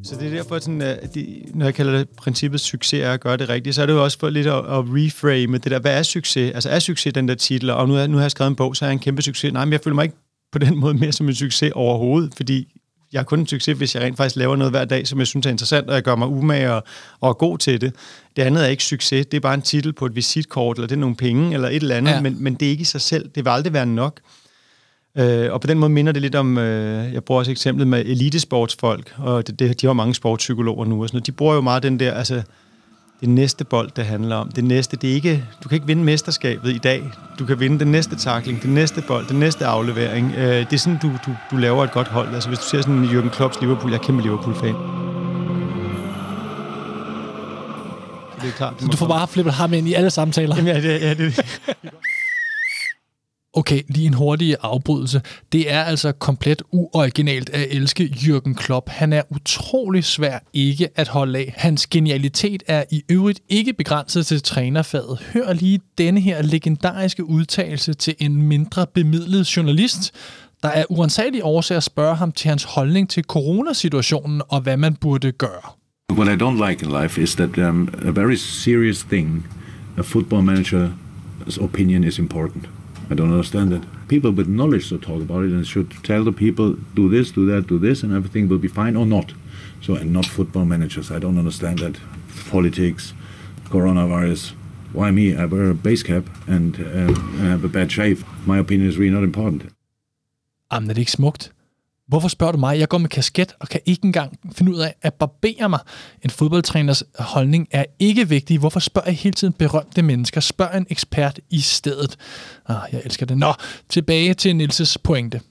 [0.03, 3.21] Så det er derfor, sådan, at de, når jeg kalder det princippet succes er at
[3.21, 5.79] gøre det rigtigt, så er det jo også for lidt at, at reframe det der,
[5.79, 6.51] hvad er succes?
[6.51, 8.75] Altså er succes den der titel, og nu, er, nu har jeg skrevet en bog,
[8.75, 9.53] så er jeg en kæmpe succes.
[9.53, 10.15] Nej, men jeg føler mig ikke
[10.51, 12.80] på den måde mere som en succes overhovedet, fordi
[13.13, 15.27] jeg er kun en succes, hvis jeg rent faktisk laver noget hver dag, som jeg
[15.27, 16.83] synes er interessant, og jeg gør mig umage og,
[17.19, 17.93] og er god til det.
[18.35, 20.95] Det andet er ikke succes, det er bare en titel på et visitkort, eller det
[20.95, 22.21] er nogle penge, eller et eller andet, ja.
[22.21, 23.29] men, men det er ikke i sig selv.
[23.35, 24.19] Det vil aldrig være nok.
[25.17, 28.05] Øh, og på den måde minder det lidt om, øh, jeg bruger også eksemplet med
[28.05, 31.27] elitesportsfolk, og det, det, de har mange sportspsykologer nu, og sådan noget.
[31.27, 32.41] de bruger jo meget den der, altså
[33.21, 34.51] det næste bold, det handler om.
[34.51, 37.11] Det næste, det er ikke, du kan ikke vinde mesterskabet i dag.
[37.39, 40.33] Du kan vinde den næste takling, den næste bold, den næste aflevering.
[40.37, 42.33] Øh, det er sådan, du, du, du laver et godt hold.
[42.35, 44.75] Altså hvis du ser sådan en Jürgen Klopps Liverpool, jeg er kæmpe Liverpool-fan.
[48.41, 48.73] Det er klart.
[48.79, 50.55] Så du får bare flippet ham ind i alle samtaler?
[50.55, 51.39] Jamen, ja, det, ja, det,
[53.53, 55.21] Okay, lige en hurtig afbrydelse.
[55.51, 58.89] Det er altså komplet uoriginalt at elske Jürgen Klopp.
[58.89, 61.53] Han er utrolig svær ikke at holde af.
[61.57, 65.19] Hans genialitet er i øvrigt ikke begrænset til trænerfaget.
[65.33, 70.13] Hør lige denne her legendariske udtalelse til en mindre bemidlet journalist,
[70.63, 74.95] der er uansagelige årsager at spørge ham til hans holdning til coronasituationen og hvad man
[74.95, 75.71] burde gøre.
[76.11, 79.47] What I don't like in life is that um, a very serious thing,
[79.97, 82.69] a football manager's opinion is important.
[83.11, 83.83] I don't understand that.
[84.07, 87.45] People with knowledge should talk about it and should tell the people, do this, do
[87.47, 89.33] that, do this, and everything will be fine or not.
[89.81, 91.11] So, and not football managers.
[91.11, 91.99] I don't understand that.
[92.49, 93.13] Politics,
[93.69, 94.53] coronavirus.
[94.93, 95.35] Why me?
[95.35, 97.13] I wear a base cap and uh,
[97.49, 98.23] have a bad shave.
[98.45, 99.61] My opinion is really not important.
[100.71, 101.51] Jamen, er det ikke?
[102.11, 102.79] Hvorfor spørger du mig?
[102.79, 105.79] Jeg går med kasket og kan ikke engang finde ud af at barbere mig.
[106.23, 108.59] En fodboldtræners holdning er ikke vigtig.
[108.59, 110.41] Hvorfor spørger jeg hele tiden berømte mennesker?
[110.41, 112.17] Spørg en ekspert i stedet.
[112.67, 113.37] Ah, jeg elsker det.
[113.37, 113.53] Nå,
[113.89, 115.41] tilbage til Nilses pointe.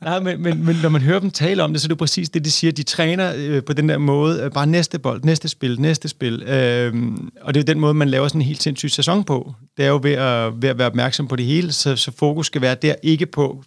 [0.00, 2.30] Nej, men, men, men når man hører dem tale om det, så er det præcis
[2.30, 2.72] det, de siger.
[2.72, 6.42] De træner øh, på den der måde, øh, bare næste bold, næste spil, næste spil.
[6.42, 6.94] Øh,
[7.40, 9.54] og det er den måde, man laver sådan en helt sindssyg sæson på.
[9.76, 12.46] Det er jo ved at, ved at være opmærksom på det hele, så, så fokus
[12.46, 13.64] skal være der, ikke på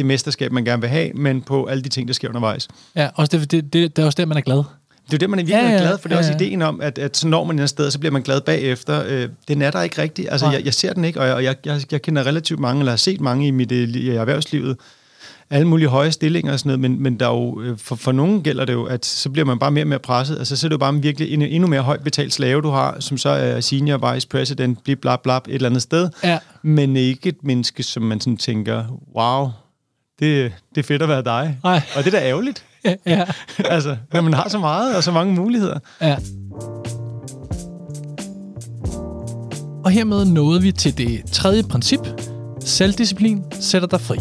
[0.00, 2.68] det mesterskab, man gerne vil have, men på alle de ting, der sker undervejs.
[2.96, 4.56] Ja, også det, det, det, det er også der, man er glad.
[4.56, 4.64] Det
[5.12, 6.08] er jo det, man er virkelig Ja, ja, glad for.
[6.08, 6.36] Det er ja, også ja.
[6.36, 9.04] ideen om, at, at så når man et sted, så bliver man glad bagefter.
[9.06, 10.28] Øh, den er der ikke rigtigt.
[10.30, 10.54] Altså, Nej.
[10.54, 12.92] jeg, jeg ser den ikke, og jeg, og jeg, jeg, jeg kender relativt mange, eller
[12.92, 14.76] har set mange i mit øh, i erhvervslivet,
[15.50, 18.12] alle mulige høje stillinger og sådan noget, men, men der er jo, øh, for, for
[18.12, 20.38] nogen gælder det jo, at så bliver man bare mere og mere presset.
[20.38, 22.70] Altså, så er det jo bare en virkelig en, endnu mere højt betalt slave, du
[22.70, 26.08] har, som så er senior vice president, blip, blap, blap, et eller andet sted.
[26.24, 26.38] Ja.
[26.62, 28.84] Men ikke et menneske, som man sådan tænker,
[29.16, 29.48] wow,
[30.20, 31.58] det, det er fedt at være dig.
[31.64, 31.82] Nej.
[31.96, 32.64] Og det er da ærgerligt.
[32.84, 33.24] Ja, ja.
[33.58, 35.78] altså, når man har så meget og så mange muligheder.
[36.00, 36.16] ja.
[39.84, 42.00] Og hermed nåede vi til det tredje princip.
[42.60, 44.16] Selvdisciplin sætter dig fri.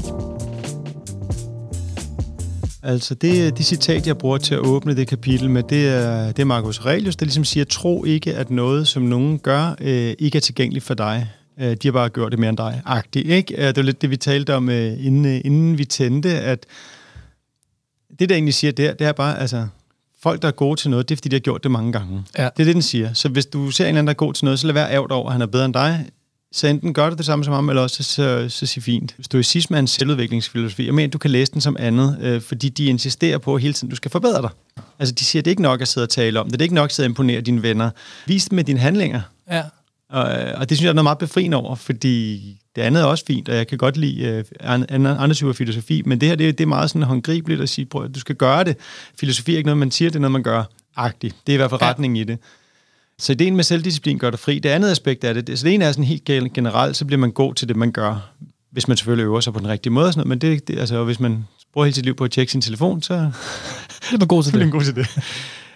[2.84, 6.40] Altså, det, det citat, jeg bruger til at åbne det kapitel med, det er, det
[6.40, 10.36] er Marcus Aurelius, der ligesom siger, tro ikke, at noget, som nogen gør, øh, ikke
[10.36, 11.28] er tilgængeligt for dig.
[11.60, 12.82] Øh, de har bare gjort det mere end dig.
[12.86, 13.54] Agtigt, ikke?
[13.58, 16.66] Øh, Det var lidt det, vi talte om, øh, inden, øh, inden vi tændte, at
[18.20, 19.68] det, der egentlig siger der, det er bare, altså,
[20.24, 22.24] folk, der er gode til noget, det er, fordi de har gjort det mange gange.
[22.38, 22.44] Ja.
[22.44, 23.14] Det er det, den siger.
[23.14, 25.12] Så hvis du ser en anden, der er god til noget, så lad være ærget
[25.12, 26.06] over, at han er bedre end dig.
[26.52, 29.16] Så enten gør du det samme som ham, eller også så, så, så sig fint.
[29.22, 30.86] Stoicisme er en selvudviklingsfilosofi.
[30.86, 33.74] Jeg mener, du kan læse den som andet, øh, fordi de insisterer på at hele
[33.74, 34.50] tiden, du skal forbedre dig.
[35.00, 36.54] Altså, de siger, det er ikke nok at sidde og tale om det.
[36.54, 37.90] Det er ikke nok at sidde og imponere dine venner.
[38.26, 39.22] Vis dem med dine handlinger.
[39.52, 39.64] Ja.
[40.10, 40.24] Og,
[40.56, 42.42] og det synes jeg er noget meget befriende over, fordi
[42.76, 46.02] det andet er også fint, og jeg kan godt lide øh, andre, andre typer filosofi,
[46.06, 48.36] men det her, det, det er meget sådan håndgribeligt at sige, prøv, at du skal
[48.36, 48.78] gøre det.
[49.20, 50.64] Filosofi er ikke noget, man siger, det er noget, man gør.
[50.96, 51.36] Agtigt.
[51.48, 51.90] Det er i hvert fald Ja.
[51.90, 52.38] retningen i det.
[53.20, 54.60] Så ideen med selvdisciplin gør dig fri.
[54.60, 57.06] Det andet aspekt af det, det så det ene er sådan helt gen- generelt, så
[57.06, 58.30] bliver man god til det, man gør,
[58.72, 60.80] hvis man selvfølgelig øver sig på den rigtige måde og sådan noget, men det, det,
[60.80, 63.14] altså, hvis man bruger hele sit liv på at tjekke sin telefon, så
[64.12, 64.66] Det var god til er det.
[64.66, 65.08] en god til det.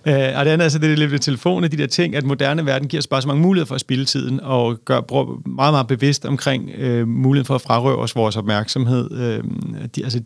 [0.08, 2.24] Uh, og det andet er så det er lidt med telefonen, de der ting, at
[2.24, 5.50] moderne verden giver os bare så mange muligheder for at spille tiden, og gør bruger
[5.50, 9.12] meget, meget bevidst omkring uh, muligheden for at frarøve os vores opmærksomhed.
[9.12, 9.50] Uh,
[9.96, 10.22] de, altså,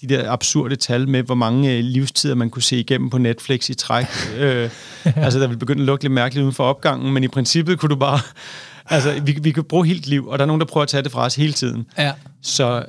[0.00, 3.70] de der absurde tal med, hvor mange uh, livstider man kunne se igennem på Netflix
[3.70, 4.06] i træk.
[4.34, 4.42] uh,
[5.24, 7.90] altså, der vil begynde at lukke lidt mærkeligt uden for opgangen, men i princippet kunne
[7.90, 8.18] du bare...
[8.86, 11.02] Altså, vi, vi kan bruge helt liv, og der er nogen, der prøver at tage
[11.02, 11.86] det fra os hele tiden.
[11.98, 12.12] Ja.
[12.42, 12.84] Så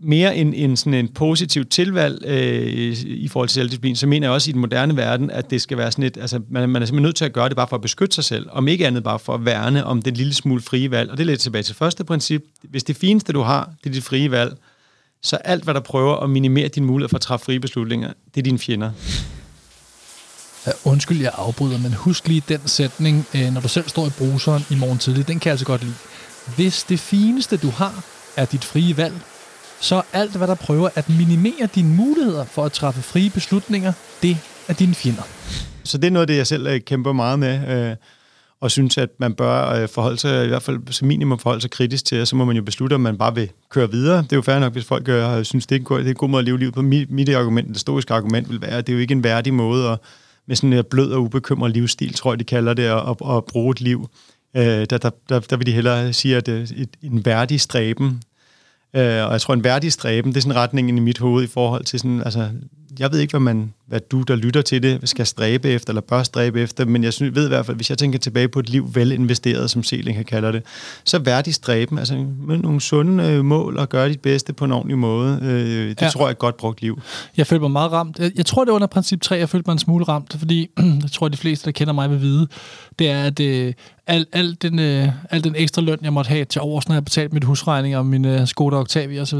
[0.00, 4.34] mere end, end sådan en positiv tilvalg øh, i forhold til selvdisciplin, så mener jeg
[4.34, 6.86] også i den moderne verden, at det skal være sådan et, altså man, man er
[6.86, 9.04] simpelthen nødt til at gøre det bare for at beskytte sig selv, om ikke andet
[9.04, 11.10] bare for at værne om den lille smule frie valg.
[11.10, 12.42] Og det er lidt tilbage til første princip.
[12.62, 14.56] Hvis det fineste, du har, det er dit frie valg,
[15.22, 18.40] så alt, hvad der prøver at minimere din mulighed for at træffe frie beslutninger, det
[18.40, 18.90] er dine fjender.
[20.66, 24.10] Ja, undskyld, jeg afbryder, men husk lige den sætning, øh, når du selv står i
[24.18, 25.28] bruseren i morgen tidlig.
[25.28, 25.94] Den kan jeg altså godt lide.
[26.56, 28.04] Hvis det fineste, du har,
[28.36, 29.14] er dit frie valg,
[29.86, 33.92] så er alt, hvad der prøver at minimere dine muligheder for at træffe frie beslutninger,
[34.22, 34.36] det
[34.68, 35.22] er dine fjender.
[35.84, 37.96] Så det er noget af det, jeg selv øh, kæmper meget med, øh,
[38.60, 41.70] og synes, at man bør øh, forholde sig, i hvert fald som minimum forholde sig
[41.70, 44.18] kritisk til, og så må man jo beslutte, om man bare vil køre videre.
[44.18, 46.10] Det er jo fair nok, hvis folk øh, synes, det er, en god, det er
[46.10, 46.82] en god måde at leve livet på.
[46.82, 49.54] Mit, mit argument, det stoiske argument vil være, at det er jo ikke en værdig
[49.54, 49.98] måde at,
[50.46, 53.44] med sådan en øh, blød og ubekymret livsstil, tror jeg, de kalder det, at, at,
[53.44, 54.08] bruge et liv.
[54.56, 57.60] Øh, der, der, der, der vil de hellere sige, at det er et, en værdig
[57.60, 58.20] stræben,
[58.96, 61.46] Øh, og jeg tror, en værdig stræben, det er sådan retningen i mit hoved i
[61.46, 62.48] forhold til sådan, altså,
[62.98, 66.00] jeg ved ikke, hvad, man, hvad du, der lytter til det, skal stræbe efter, eller
[66.00, 68.58] bør stræbe efter, men jeg synes, ved i hvert fald, hvis jeg tænker tilbage på
[68.58, 70.62] et liv vel investeret, som Seling kalder det,
[71.04, 74.72] så værdig stræben, altså med nogle sunde øh, mål og gøre dit bedste på en
[74.72, 75.38] ordentlig måde.
[75.42, 76.08] Øh, det ja.
[76.08, 77.00] tror jeg er et godt brugt liv.
[77.36, 78.18] Jeg følte mig meget ramt.
[78.18, 80.70] Jeg, jeg tror, det er under princip 3, jeg følte mig en smule ramt, fordi
[81.02, 82.48] jeg tror, de fleste, der kender mig, vil vide,
[82.98, 83.72] det er, at øh,
[84.06, 87.04] al, al, den, øh, al den ekstra løn, jeg måtte have til overs, når jeg
[87.04, 89.38] betalte mit husregning og min øh, Skoda Octavia osv.,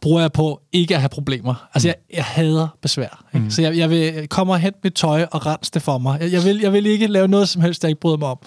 [0.00, 1.68] bruger jeg på ikke at have problemer.
[1.74, 2.95] Altså, jeg, jeg hader besvær.
[3.02, 3.44] Ikke?
[3.44, 3.50] Mm.
[3.50, 6.20] Så jeg, jeg vil komme og hente mit tøj og rense det for mig.
[6.20, 8.38] Jeg, jeg, vil, jeg vil ikke lave noget som helst, jeg ikke bryder mig om.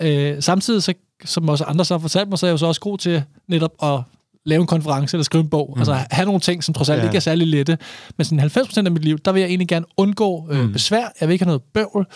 [0.00, 2.66] Øh, samtidig, så, som også andre så har fortalt mig, så er jeg jo så
[2.66, 4.00] også god til netop at
[4.44, 5.72] lave en konference eller skrive en bog.
[5.74, 5.80] Mm.
[5.80, 7.04] Altså have nogle ting, som trods alt ja.
[7.04, 7.78] ikke er særlig lette.
[8.16, 10.72] Men sådan 90% af mit liv, der vil jeg egentlig gerne undgå øh, mm.
[10.72, 11.12] besvær.
[11.20, 12.06] Jeg vil ikke have noget bøvl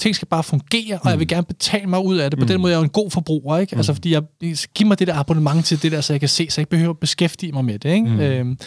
[0.00, 1.28] ting skal bare fungere, og jeg vil mm.
[1.28, 2.38] gerne betale mig ud af det.
[2.38, 2.48] På mm.
[2.48, 3.76] den måde er jeg jo en god forbruger, ikke?
[3.76, 3.78] Altså, mm.
[3.78, 6.50] Altså, fordi jeg, giver mig det der abonnement til det der, så jeg kan se,
[6.50, 8.08] så jeg ikke behøver at beskæftige mig med det, ikke?
[8.08, 8.20] Mm.
[8.20, 8.58] Øhm,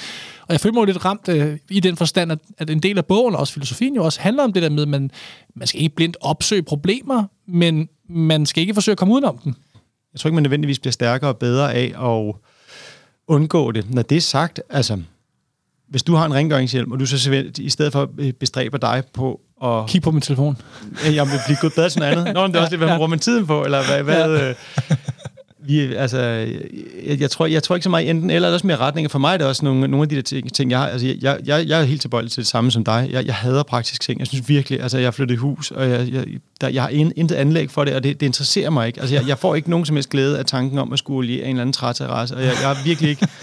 [0.41, 3.05] og jeg føler mig lidt ramt øh, i den forstand, at, at en del af
[3.05, 5.11] bogen, og også filosofien jo også, handler om det der med, at man,
[5.55, 9.53] man skal ikke blindt opsøge problemer, men man skal ikke forsøge at komme udenom dem.
[10.13, 12.35] Jeg tror ikke, man nødvendigvis bliver stærkere og bedre af at
[13.27, 13.93] undgå det.
[13.93, 15.01] Når det er sagt, altså,
[15.89, 19.87] hvis du har en rengøringshjelm, og du så i stedet for bestræber dig på at...
[19.87, 20.57] Kig på min telefon.
[21.05, 22.33] Jeg vil blive gået bedre til noget andet.
[22.33, 24.03] Nå, men det er også lidt, hvad man bruger man tiden på, eller hvad...
[24.03, 24.49] hvad ja.
[24.49, 24.55] øh,
[25.65, 26.19] vi, altså,
[27.05, 29.09] jeg, jeg, tror, jeg tror ikke så meget enten eller, eller også mere retninger.
[29.09, 30.87] For mig er det også nogle, nogle af de der ting, ting jeg har.
[30.87, 33.09] Altså, jeg, jeg, jeg er helt tilbøjelig til det samme som dig.
[33.11, 34.19] Jeg, jeg hader praktisk ting.
[34.19, 36.25] Jeg synes virkelig, altså, jeg har flyttet i hus, og jeg, jeg,
[36.61, 38.99] der, jeg har intet anlæg for det, og det, det interesserer mig ikke.
[38.99, 41.43] Altså, jeg, jeg får ikke nogen som helst glæde af tanken om at skulle lige
[41.43, 43.27] en eller anden træterrasse, og jeg, jeg har virkelig ikke...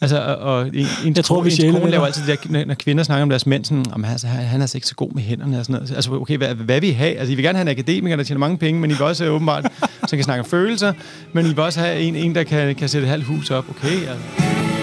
[0.00, 3.22] Altså, og en, en, jeg tror, vi kone laver altid det der, når kvinder snakker
[3.22, 5.64] om deres mænd, sådan, om, altså, han er altså ikke så god med hænderne og
[5.64, 5.94] sådan noget.
[5.94, 7.16] Altså, okay, hvad, hvad vil I have?
[7.16, 9.28] Altså, I vil gerne have en akademiker, der tjener mange penge, men I vil også
[9.28, 9.66] åbenbart,
[10.08, 10.92] så kan snakke om følelser,
[11.32, 13.64] men I vil også have en, en der kan, kan sætte et halvt hus op.
[13.70, 14.77] Okay, altså.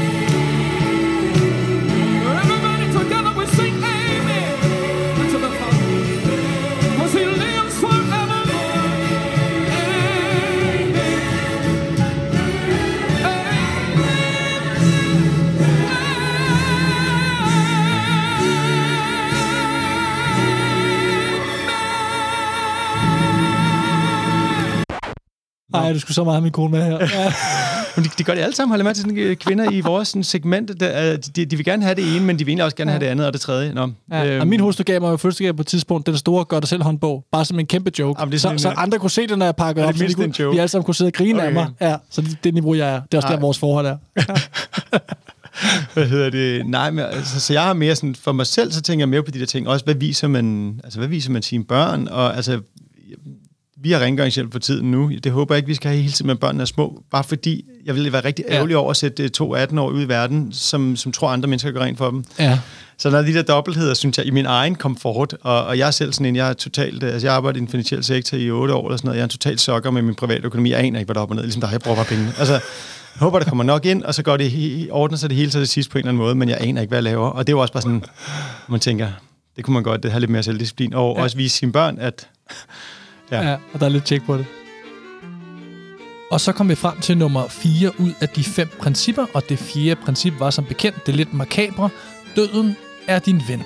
[25.82, 26.92] Nej, du skulle så meget have min kone med her.
[26.92, 27.34] Ja.
[27.96, 30.08] men de, de gør det alle sammen, holder med til sådan, øh, kvinder i vores
[30.08, 30.80] sådan, segment.
[30.80, 32.98] Der, de, de vil gerne have det ene, men de vil egentlig også gerne ja.
[32.98, 33.74] have det andet og det tredje.
[33.74, 34.26] Nå, ja.
[34.26, 34.42] øhm.
[34.42, 36.84] Og min hustru gav mig jo fødselsdag på et tidspunkt, den store gør det selv
[36.84, 38.22] håndbog, bare som en kæmpe joke.
[38.22, 40.14] Jamen, det så, en, så, andre kunne se det, når jeg pakkede op, så de,
[40.14, 41.48] kunne, de alle sammen kunne sidde og grine okay.
[41.48, 41.68] af mig.
[41.82, 43.02] Ja, så det, det niveau, jeg er.
[43.02, 43.34] Det er også Ej.
[43.34, 43.98] der, vores forhold er.
[45.94, 46.66] hvad hedder det?
[46.66, 49.24] Nej, men, altså, så jeg har mere sådan, for mig selv, så tænker jeg mere
[49.24, 49.68] på de der ting.
[49.68, 52.08] Også, hvad viser man, altså, hvad viser man sine børn?
[52.08, 52.60] Og altså,
[53.86, 55.12] vi har rengøringshjælp for tiden nu.
[55.24, 57.04] Det håber jeg ikke, vi skal have hele tiden, med børnene er små.
[57.12, 58.78] Bare fordi, jeg vil være rigtig ærgerlig ja.
[58.80, 61.82] over at sætte to 18 år ud i verden, som, som tror, andre mennesker gør
[61.82, 62.24] rent for dem.
[62.40, 62.60] Ja.
[62.98, 65.88] Så der er de der dobbeltheder, synes jeg, i min egen komfort, og, og jeg
[65.88, 68.52] er selv sådan en, jeg er totalt, altså jeg arbejder i den finansielle sektor i
[68.52, 70.80] otte år eller sådan noget, jeg er en totalt sokker med min private økonomi, jeg
[70.80, 72.28] aner ikke, hvad der er op og ned, ligesom der, jeg bruger bare penge.
[72.40, 75.38] Altså, jeg håber, der kommer nok ind, og så går det i ordner sig det
[75.38, 77.04] hele til det sidste på en eller anden måde, men jeg aner ikke, hvad jeg
[77.04, 77.28] laver.
[77.28, 78.04] Og det er jo også bare sådan,
[78.68, 79.08] man tænker,
[79.56, 81.24] det kunne man godt det have lidt mere selvdisciplin, og ja.
[81.24, 82.28] også vise sine børn, at
[83.32, 83.50] Ja.
[83.50, 84.46] ja, og der er lidt tjek på det.
[86.32, 89.60] Og så kom vi frem til nummer 4 ud af de fem principper, og det
[89.60, 91.90] fjerde princip var som bekendt det lidt makabre.
[92.36, 92.76] Døden
[93.08, 93.64] er din ven.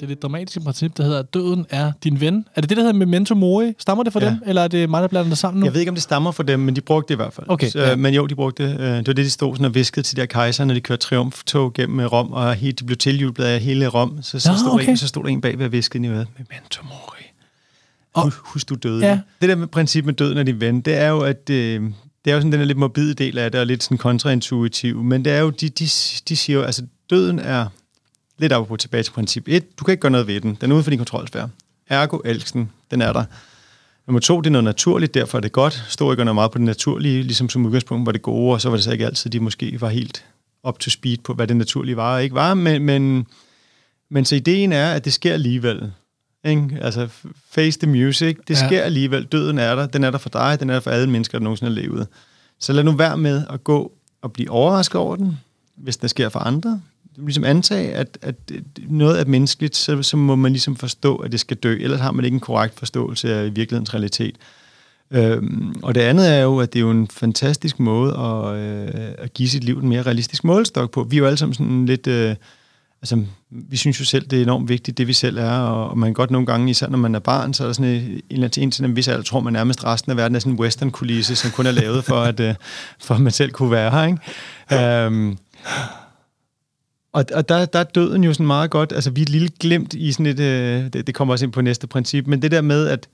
[0.00, 2.44] Det lidt dramatiske princip, der hedder, at døden er din ven.
[2.54, 3.72] Er det det, der hedder Memento Mori?
[3.78, 4.26] Stammer det for ja.
[4.26, 5.66] dem, eller er det mig, der blander det sammen nu?
[5.66, 7.46] Jeg ved ikke, om det stammer for dem, men de brugte det i hvert fald.
[7.48, 7.96] Okay, så, ja.
[7.96, 8.80] Men jo, de brugte det.
[8.80, 10.80] Øh, det var det, de stod sådan og viskede til de her kejser, når de
[10.80, 14.22] kørte triumftog gennem Rom, og de blev tiljublet af hele Rom.
[14.22, 14.88] Så, så, Nå, stod, okay.
[14.88, 16.26] en, så stod der en bag ved at viske i øret.
[16.38, 17.22] Memento Mori.
[18.14, 19.06] Og, husk, du døde.
[19.06, 19.18] Ja.
[19.40, 21.50] Det der med princippet med døden er din ven, det er jo, at...
[21.50, 21.82] Øh,
[22.24, 25.02] det er jo sådan den er lidt morbide del af det, og lidt sådan kontraintuitiv,
[25.02, 25.84] men det er jo, de, de,
[26.28, 27.66] de siger jo, altså døden er
[28.40, 29.78] lidt op på tilbage til princip 1.
[29.78, 30.58] Du kan ikke gøre noget ved den.
[30.60, 31.48] Den er uden for din kontrolsfære.
[31.88, 32.70] Ergo, elsk den.
[32.90, 33.24] Den er der.
[34.06, 35.82] Nummer to, det er noget naturligt, derfor er det godt.
[35.86, 38.76] Historikerne er meget på det naturlige, ligesom som udgangspunkt var det gode, og så var
[38.76, 40.24] det så ikke altid, de måske var helt
[40.62, 42.54] op to speed på, hvad det naturlige var og ikke var.
[42.54, 43.26] Men, men,
[44.10, 45.92] men så ideen er, at det sker alligevel.
[46.44, 46.78] Ikke?
[46.80, 47.08] Altså,
[47.50, 48.36] face the music.
[48.48, 48.66] Det ja.
[48.66, 49.24] sker alligevel.
[49.24, 49.86] Døden er der.
[49.86, 50.60] Den er der for dig.
[50.60, 52.06] Den er der for alle mennesker, der nogensinde har levet.
[52.58, 55.38] Så lad nu være med at gå og blive overrasket over den,
[55.76, 56.80] hvis det sker for andre
[57.24, 58.34] ligesom antage, at, at
[58.88, 61.78] noget er menneskeligt, så, så må man ligesom forstå, at det skal dø.
[61.80, 64.36] Ellers har man ikke en korrekt forståelse af virkelighedens realitet.
[65.10, 69.12] Øhm, og det andet er jo, at det er jo en fantastisk måde at, øh,
[69.18, 71.02] at give sit liv en mere realistisk målestok på.
[71.02, 72.06] Vi er jo alle sammen sådan lidt...
[72.06, 72.34] Øh,
[73.02, 75.98] altså, vi synes jo selv, det er enormt vigtigt, det vi selv er, og, og
[75.98, 77.90] man kan godt nogle gange, især når man er barn, så er der sådan
[78.30, 80.52] en, en, en til en vis alder, tror man nærmest resten af verden er sådan
[80.52, 82.54] en western-kulisse, som kun er lavet for, at, uh,
[83.00, 85.06] for at man selv kunne være her, ikke?
[85.06, 85.38] Um,
[87.12, 89.48] og, og der, der er døden jo sådan meget godt, altså vi er et lille
[89.60, 92.50] glemt i sådan et, øh, det, det kommer også ind på næste princip, men det
[92.50, 93.08] der med, at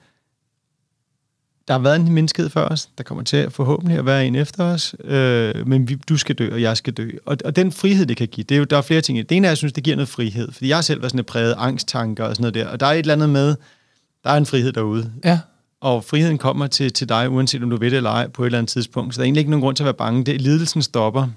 [1.68, 4.34] der har været en menneskehed før os, der kommer til at forhåbentlig at være en
[4.34, 7.10] efter os, øh, men vi, du skal dø, og jeg skal dø.
[7.26, 9.18] Og, og den frihed, det kan give, det er jo, der er flere ting.
[9.18, 11.26] Det ene er, jeg synes, det giver noget frihed, fordi jeg selv været sådan et
[11.26, 13.56] præget angsttanker og sådan noget der, og der er et eller andet med,
[14.24, 15.12] der er en frihed derude.
[15.24, 15.38] Ja.
[15.80, 18.46] Og friheden kommer til, til dig, uanset om du ved det eller ej, på et
[18.46, 19.14] eller andet tidspunkt.
[19.14, 20.24] Så der er egentlig ikke nogen grund til at være bange.
[20.24, 21.28] Det, lidelsen stopper.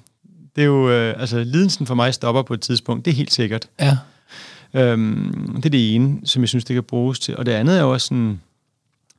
[0.56, 3.34] Det er jo, øh, altså, lidelsen for mig stopper på et tidspunkt, det er helt
[3.34, 3.68] sikkert.
[3.80, 3.98] Ja.
[4.74, 7.38] Øhm, det er det ene, som jeg synes, det kan bruges til.
[7.38, 8.42] Og det andet er jo også sådan,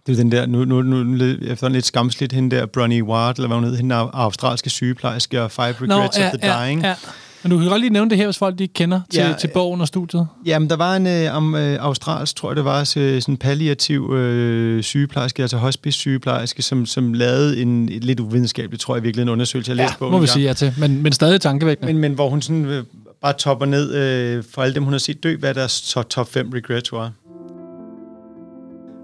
[0.06, 3.48] det er den der, nu, nu, nu efter lidt skamsligt, hende der, Bronnie Ward, eller
[3.48, 6.82] hvad hun hed, hende australske sygeplejerske og Five Regrets Nå, of the ja, Dying.
[6.82, 6.94] Ja, ja.
[7.42, 9.34] Men du kan godt lige nævne det her, hvis folk de ikke kender til, Ja,
[9.40, 10.26] til bogen og studiet.
[10.46, 14.14] Jamen, der var en øh, om, øh, australsk, tror jeg det var, så, sådan palliativ
[14.14, 19.70] øh, sygeplejerske, altså hospice-sygeplejerske, som, som lavede en lidt uvidenskabeligt, tror jeg virkelig, en undersøgelse,
[19.70, 20.74] jeg Ja, læste bogen må vi sige ja til.
[20.78, 21.92] Men, men stadig tankevækkende.
[21.92, 22.84] Men, men hvor hun sådan øh,
[23.22, 26.32] bare topper ned øh, for alle dem, hun har set dø, hvad deres top, top
[26.32, 27.10] 5 regrets var.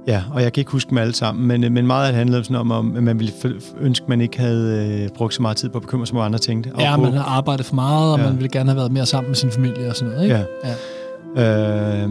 [0.06, 2.18] Ja, og jeg kan ikke huske dem alle sammen, men, øh, men meget af det
[2.18, 3.32] handlede sådan om, om, at man ville
[3.80, 6.16] ønske, at man ikke havde øh, brugt så meget tid på at bekymre sig om,
[6.16, 6.70] hvad andre tænkte.
[6.74, 8.24] Og Ja, på- man har arbejdet for meget, og Ja.
[8.24, 10.36] man ville gerne have været mere sammen med sin familie og sådan noget, ikke?
[10.36, 10.74] Ja.
[11.36, 12.02] ja.
[12.04, 12.10] Øh,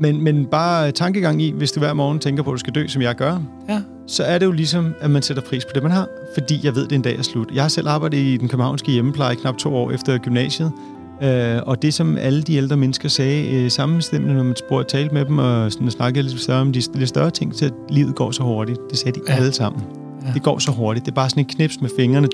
[0.00, 2.86] men, men bare tankegang i, hvis du hver morgen tænker på, at du skal dø,
[2.88, 3.38] som jeg gør,
[3.68, 3.80] Ja.
[4.06, 6.06] så er det jo ligesom, at man sætter pris på det, man har.
[6.38, 7.48] Fordi jeg ved, det en dag er slut.
[7.54, 10.72] Jeg har selv arbejdet i den københavnske hjemmepleje knap to år efter gymnasiet.
[11.22, 15.08] Øh, og det, som alle de ældre mennesker sagde øh, sammenstemmende, når man spurgte tale
[15.08, 18.14] med dem og sådan, snakkede lidt større om de lidt større ting, så at livet
[18.14, 18.78] går så hurtigt.
[18.90, 19.34] Det sagde de Ja.
[19.36, 19.82] alle sammen.
[20.26, 20.32] Ja.
[20.34, 21.06] Det går så hurtigt.
[21.06, 22.28] Det er bare sådan en knips med fingrene.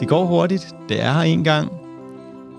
[0.00, 0.74] Det går hurtigt.
[0.88, 1.72] Det er her en gang.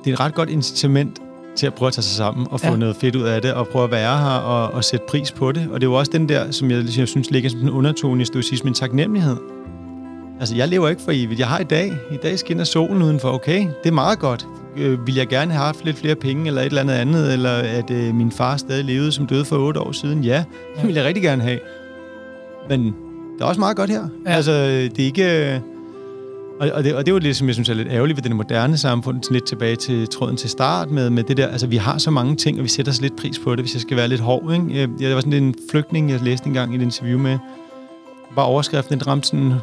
[0.03, 1.21] Det er et ret godt incitament
[1.55, 2.75] til at prøve at tage sig sammen og få Ja.
[2.75, 5.51] noget fedt ud af det, og prøve at være her og, og sætte pris på
[5.51, 5.67] det.
[5.71, 8.21] Og det er jo også den der, som jeg, jeg synes ligger som en undertone
[8.21, 9.35] i stoicismen, taknemmelighed.
[10.39, 11.39] Altså, jeg lever ikke for evigt.
[11.39, 11.93] Jeg har i dag.
[12.11, 13.29] I dag skinner solen udenfor.
[13.29, 14.47] Okay, det er meget godt.
[14.77, 17.51] Øh, vil jeg gerne have haft lidt flere penge, eller et eller andet andet, eller
[17.51, 20.23] at øh, min far stadig levede, som døde for otte år siden?
[20.23, 20.43] Ja,
[20.77, 21.59] det vil jeg rigtig gerne have.
[22.69, 22.95] Men
[23.39, 23.99] der er også meget godt her.
[24.25, 24.31] Ja.
[24.31, 24.35] Ja.
[24.35, 24.51] Altså,
[24.95, 25.61] det er ikke...
[26.59, 28.23] Og, og, det, og det er jo det, som jeg synes er lidt ærgerligt ved
[28.23, 31.67] det moderne samfund, sådan lidt tilbage til tråden til start med, med det der, altså
[31.67, 33.81] vi har så mange ting, og vi sætter så lidt pris på det, hvis jeg
[33.81, 34.65] skal være lidt hård, ikke?
[34.69, 37.37] Jeg, jeg, der var sådan en flygtning, jeg læste engang i et interview med,
[38.35, 39.53] bare overskriften, den ramte sådan,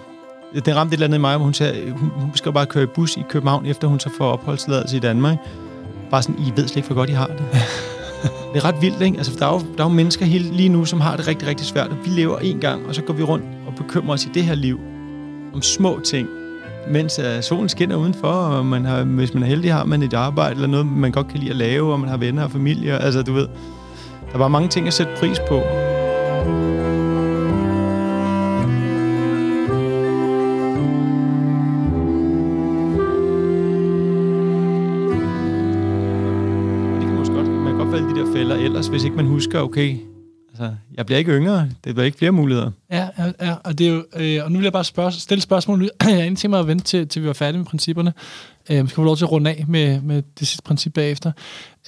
[0.64, 2.82] den ramte et eller andet i mig, hvor hun sagde, hun, hun skal bare køre
[2.82, 5.36] i bus i København, efter hun så får opholdstilladelse i Danmark.
[6.10, 7.38] Bare sådan, I ved slet ikke, hvor godt I har det.
[8.54, 9.16] det er ret vildt, ikke?
[9.16, 11.48] Altså, der er jo, der er jo mennesker hele, lige nu, som har det rigtig,
[11.48, 14.24] rigtig svært, og vi lever en gang, og så går vi rundt og bekymrer os
[14.24, 14.80] i det her liv
[15.54, 16.28] om små ting,
[16.90, 20.14] mens uh, solen skinner udenfor, og man har, hvis man er heldig, har man et
[20.14, 22.98] arbejde eller noget, man godt kan lide at lave, og man har venner og familie.
[22.98, 23.48] Altså, du ved,
[24.28, 25.54] der er bare mange ting at sætte pris på.
[25.54, 25.62] Det
[37.06, 39.26] kan måske godt, man kan godt falde i de der fælder ellers, hvis ikke man
[39.26, 39.96] husker, okay,
[40.60, 42.70] altså, jeg bliver ikke yngre, det bliver ikke flere muligheder.
[42.92, 45.42] Ja, ja, ja, og, det er jo, øh, og nu vil jeg bare spørge, stille
[45.42, 45.82] spørgsmål.
[46.02, 48.12] Jeg har tænkt mig at vente til, til vi var færdige med principperne.
[48.70, 51.32] Øh, skal få lov til at runde af med, med det sidste princip bagefter.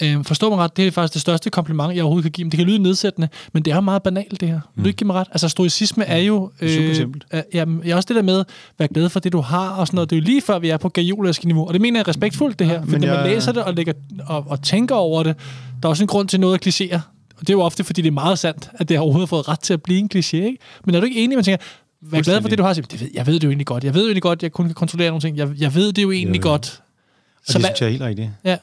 [0.02, 2.44] Øh, forstå mig ret, det er faktisk det største kompliment, jeg overhovedet kan give.
[2.44, 4.60] Men det kan lyde nedsættende, men det er jo meget banalt, det her.
[4.74, 5.28] Vil du ikke give mig ret?
[5.30, 6.50] Altså, stoicisme er jo...
[6.60, 7.24] Er super simpelt.
[7.34, 8.46] Øh, jamen, jeg er også det der med, at
[8.78, 10.10] være glad for det, du har, og sådan noget.
[10.10, 11.66] Det er jo lige før, vi er på gaiolisk niveau.
[11.66, 12.80] Og det mener jeg respektfuldt, det her.
[12.82, 13.92] For Men når man jeg- læser det og, lægger,
[14.26, 15.36] og, og tænker over det,
[15.82, 17.00] der er også en grund til noget at klichéer.
[17.40, 19.48] Og det er jo ofte, fordi det er meget sandt, at det har overhovedet fået
[19.48, 20.58] ret til at blive en kliché, ikke?
[20.86, 21.64] Men er du ikke enig, man tænker,
[22.02, 22.72] vær glad for det, du har.
[22.74, 23.84] Det ved, jeg ved det jo egentlig godt.
[23.84, 25.36] Jeg ved jo egentlig godt, jeg kun kan kontrollere nogle ting.
[25.36, 26.48] Jeg, jeg ved det jo egentlig jo.
[26.48, 26.82] godt.
[27.36, 28.30] Og Så det hvad- synes jeg er helt rigtigt.
[28.44, 28.56] Ja.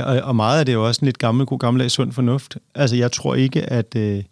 [0.00, 2.12] Øh, og, og meget af det er jo også en lidt gammel, god gammeldags sund
[2.12, 2.56] fornuft.
[2.74, 4.22] Altså, jeg tror ikke, at øh,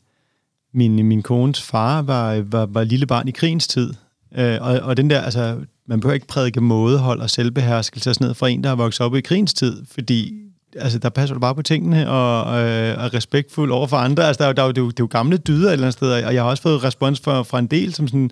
[0.75, 3.95] min, min kones far var, var, var lille barn i krigens tid.
[4.37, 5.57] Øh, og, og den der, altså,
[5.89, 9.01] man behøver ikke prædike mådehold og selvbeherskelse og sådan noget fra en, der har vokset
[9.07, 10.33] op i krigens tid, fordi
[10.79, 14.27] altså, der passer du bare på tingene og øh, er respektfuld over for andre.
[14.27, 15.73] Altså, der, er der, er jo- det, er jo, det er jo gamle dyder et
[15.73, 18.31] eller andet sted, og jeg har også fået respons fra, fra en del, som sådan,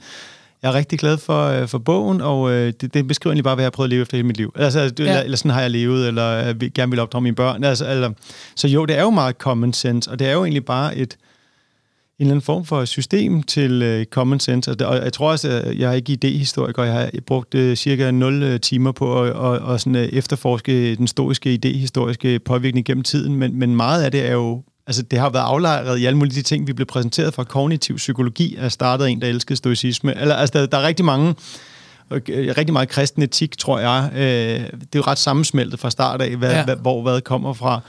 [0.62, 3.54] jeg er rigtig glad for, øh, for bogen, og øh, det, det beskriver egentlig bare,
[3.54, 4.52] hvad jeg har prøvet at leve efter hele mit liv.
[4.57, 4.87] Altså, ja.
[4.98, 7.64] eller, eller sådan har jeg levet, eller øh, vil- gerne vil opdrage mine børn.
[7.64, 8.11] Altså, eller,
[8.57, 11.00] så jo, det er jo meget common sense, og det er jo egentlig bare et,
[11.12, 11.16] en
[12.20, 14.70] eller anden form for system til øh, common sense.
[14.70, 18.11] Og, jeg tror også, at jeg er ikke idehistoriker, og jeg har brugt øh, cirka
[18.11, 23.03] 0 øh, timer på at og, og sådan, øh, efterforske den historiske, idehistoriske påvirkning gennem
[23.03, 26.18] tiden, men, men meget af det er jo Altså, det har været aflejret i alle
[26.18, 30.20] mulige de ting, vi blev præsenteret fra kognitiv psykologi, er startet en, der elskede stoicisme.
[30.20, 31.34] Eller, altså, der, der er rigtig mange
[32.11, 34.11] øh, rigtig meget kristen etik, tror jeg.
[34.14, 36.64] Øh, det er jo ret sammensmeltet fra start af, hvad, ja.
[36.64, 37.80] hvad, hvor hvad kommer fra.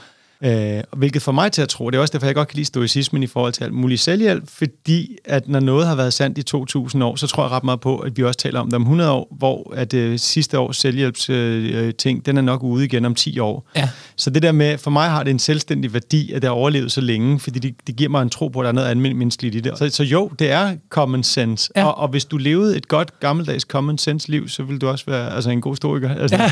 [0.42, 2.66] Øh, hvilket får mig til at tro, det er også derfor, jeg godt kan lide
[2.66, 6.42] stoicismen i forhold til alt muligt selvhjælp, fordi at når noget har været sandt i
[6.42, 8.82] 2000 år, så tror jeg ret meget på, at vi også taler om det om
[8.82, 13.04] 100 år, hvor at øh, sidste års selvhjælpsting, øh, ting, den er nok ude igen
[13.04, 13.68] om 10 år.
[13.76, 13.88] Ja.
[14.16, 16.92] Så det der med, for mig har det en selvstændig værdi, at det har overlevet
[16.92, 19.54] så længe, fordi det, det giver mig en tro på, at der er noget almindeligt
[19.54, 19.78] i det.
[19.78, 21.70] Så, så jo, det er common sense.
[21.76, 21.84] Ja.
[21.84, 25.04] Og, og hvis du levede et godt gammeldags common sense liv, så vil du også
[25.06, 26.14] være altså, en god historiker.
[26.14, 26.50] Altså, Ja.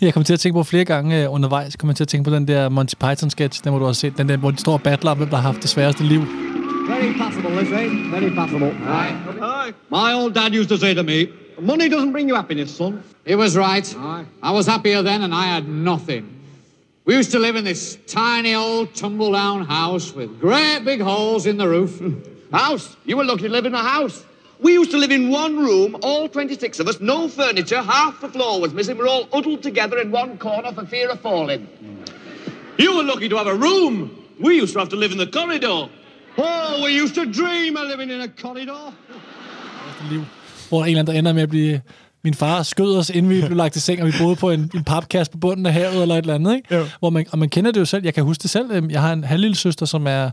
[0.06, 2.30] jeg kommer til at tænke på flere gange øh, undervejs, kommer jeg til at tænke
[2.30, 4.72] på den der Monty Python-sketch, den må du også se, den der, hvor de står
[4.72, 6.20] og battler om, hvem der har haft det sværeste liv.
[6.20, 7.88] Very possible, Lizzie.
[8.10, 8.70] Very possible.
[8.86, 9.72] Aye.
[9.90, 11.26] My old dad used to say to me,
[11.60, 13.02] money doesn't bring you happiness, son.
[13.26, 13.96] He was right.
[13.98, 14.24] Aye.
[14.42, 16.24] I was happier then and I had nothing.
[17.04, 21.46] We used to live in this tiny old tumble down house with great big holes
[21.46, 22.00] in the roof.
[22.52, 22.96] House?
[23.04, 24.24] You were lucky to live in a house.
[24.60, 28.28] We used to live in one room, all 26 of us, no furniture, half the
[28.28, 28.96] floor was missing.
[28.96, 31.66] We're all huddled together in one corner for fear of falling.
[32.84, 34.10] You were lucky to have a room.
[34.46, 35.88] We used to have to live in the corridor.
[36.38, 38.92] Oh, we used to dream of living in a corridor.
[40.10, 40.24] liv,
[40.68, 41.80] hvor der er en eller anden, der ender med at blive...
[42.24, 44.70] Min far skød os, inden vi blev lagt i seng, og vi boede på en,
[44.74, 46.56] en papkasse på bunden af havet eller et eller andet.
[46.56, 46.74] Ikke?
[46.76, 46.86] Jo.
[46.98, 48.04] Hvor man, og man kender det jo selv.
[48.04, 48.70] Jeg kan huske det selv.
[48.72, 50.30] Øhm, Jeg har en halvlille søster, som er...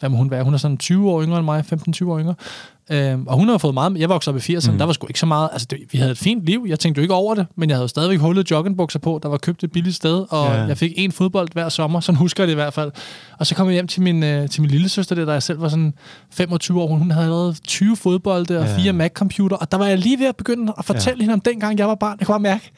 [0.00, 0.44] Hvad må hun være?
[0.44, 1.64] Hun er sådan 20 år yngre end mig.
[2.02, 2.34] 15-20 år yngre.
[2.90, 3.98] Øhm, og hun har fået meget...
[3.98, 4.70] Jeg voksede op i 80'erne.
[4.72, 4.78] Mm.
[4.78, 5.48] Der var sgu ikke så meget...
[5.52, 6.64] Altså, det, vi havde et fint liv.
[6.68, 7.46] Jeg tænkte jo ikke over det.
[7.56, 9.20] Men jeg havde stadigvæk hullet joggingbukser på.
[9.22, 10.24] Der var købt et billigt sted.
[10.30, 10.52] Og Ja.
[10.52, 12.00] jeg fik en fodbold hver sommer.
[12.00, 12.92] Sådan husker jeg det i hvert fald.
[13.38, 15.42] Og så kom jeg hjem til min, øh, til min lille søster, der, da jeg
[15.42, 15.94] selv var sådan
[16.32, 16.86] 25 år.
[16.96, 18.76] Hun havde allerede 20 fodbolde og Ja.
[18.78, 19.56] fire Mac-computer.
[19.56, 21.22] Og der var jeg lige ved at begynde at fortælle ja.
[21.22, 22.16] hende om dengang, jeg var barn.
[22.20, 22.70] Jeg kunne bare mærke,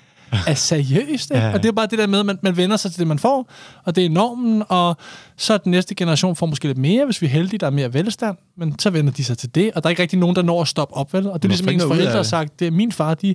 [0.47, 1.47] er seriøst, ikke?
[1.47, 1.53] Ja.
[1.55, 3.19] Og det er bare det der med, at man, man vender sig til det, man
[3.19, 3.51] får,
[3.85, 4.97] og det er normen, og
[5.37, 7.71] så er den næste generation får måske lidt mere, hvis vi er heldige, der er
[7.71, 10.37] mere velstand, men så vender de sig til det, og der er ikke rigtig nogen,
[10.37, 11.27] der når at stoppe op, vel?
[11.31, 12.27] Og det er ligesom ikke ens forældre har det.
[12.27, 13.35] sagt, det er min far, de,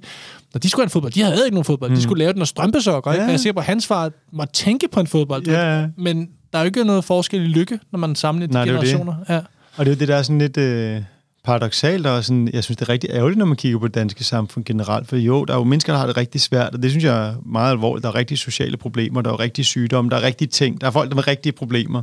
[0.54, 1.96] når de skulle have en fodbold, de havde ikke nogen fodbold, mm.
[1.96, 3.22] de skulle lave den af strømpesokker, ikke?
[3.22, 3.28] Ja.
[3.28, 6.60] Og jeg ser på, at hans far må tænke på en fodbold, Ja, men der
[6.60, 8.82] er jo ikke noget forskel i lykke, når man sammenligner de Nej, det er jo
[8.82, 8.90] det.
[8.90, 9.36] generationer.
[9.36, 9.40] Ja.
[9.78, 11.02] Og det er det, der er sådan lidt øh,
[11.44, 14.24] paradoxalt, og sådan, jeg synes, det er rigtig ærgerligt, når man kigger på det danske
[14.24, 16.92] samfund generelt, for jo, der er jo mennesker, der har det rigtig svært, og det
[16.92, 18.04] synes jeg er meget alvorligt.
[18.04, 20.92] Der er rigtig sociale problemer, der er rigtig sygdomme, der er rigtig ting, der er
[20.92, 22.02] folk, der har rigtige problemer.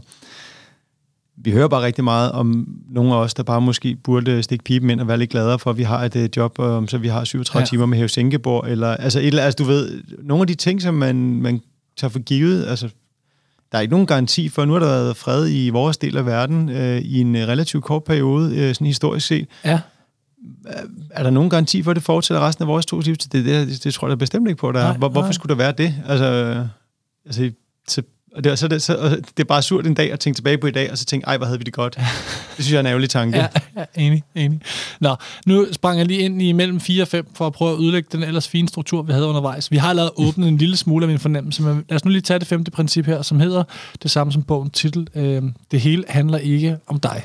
[1.42, 4.90] Vi hører bare rigtig meget om nogle af os, der bare måske burde stikke pipen
[4.90, 7.08] ind og være lidt gladere for, at vi har et øh, job, um, så vi
[7.08, 7.66] har 37 Ja.
[7.66, 10.94] timer med Hævsænkeborg, eller altså, et, eller- altså du ved, nogle af de ting, som
[10.94, 11.60] man, man
[11.96, 12.88] tager for givet, altså
[13.72, 16.26] der er ikke nogen garanti for, nu har der været fred i vores del af
[16.26, 19.48] verden øh, i en øh, relativt kort periode, øh, sådan historisk set.
[19.64, 19.80] ja.
[21.10, 23.16] Er der nogen garanti for, at det fortsætter resten af vores to liv?
[23.16, 24.84] Det, det, det, det tror jeg da bestemt ikke på, der er.
[24.84, 25.32] Nej, Hvor, hvorfor nej.
[25.32, 25.94] skulle der være det?
[26.08, 26.66] Altså, øh,
[27.26, 27.50] altså
[27.88, 28.02] så,
[28.34, 30.20] og det, og så, er det, så, og det er bare surt en dag at
[30.20, 31.94] tænke tilbage på i dag, og så tænke, ej, hvor havde vi det godt.
[32.56, 33.38] Det synes jeg er en ærgerlig tanke.
[33.38, 34.60] Ja, ja, enig, enig.
[35.00, 35.16] Nå,
[35.46, 38.08] nu sprang jeg lige ind i mellem 4 og 5 for at prøve at udlægge
[38.12, 39.70] den ellers fine struktur, vi havde undervejs.
[39.70, 42.20] Vi har allerede åbnet en lille smule af min fornemmelse, men lad os nu lige
[42.20, 43.64] tage det femte princip her, som hedder
[44.02, 45.08] det samme som bogen titel.
[45.14, 47.22] Øh, det hele handler ikke om dig.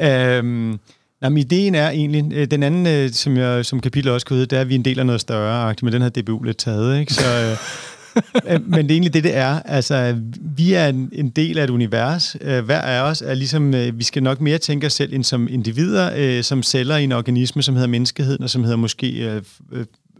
[0.00, 0.78] Øhm,
[1.20, 4.36] nej, men ideen er egentlig, øh, den anden, øh, som, jeg, som kapitel også kunne
[4.36, 6.42] hedde, det er, at vi er en del af noget større, men den har DBU
[6.42, 7.14] lidt taget, ikke?
[7.14, 7.56] Så, øh,
[8.66, 9.60] men det er egentlig det, det er.
[9.64, 10.16] Altså,
[10.56, 12.36] vi er en, en del af et univers.
[12.40, 15.48] Hver af os er ligesom, øh, vi skal nok mere tænke os selv end som
[15.50, 19.42] individer, øh, som celler i en organisme, som hedder menneskeheden, og som hedder måske øh,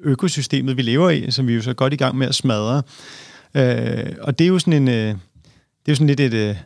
[0.03, 2.82] økosystemet, vi lever i, som vi er jo så godt i gang med at smadre.
[4.20, 6.57] Og det er jo sådan en, det er jo sådan lidt et,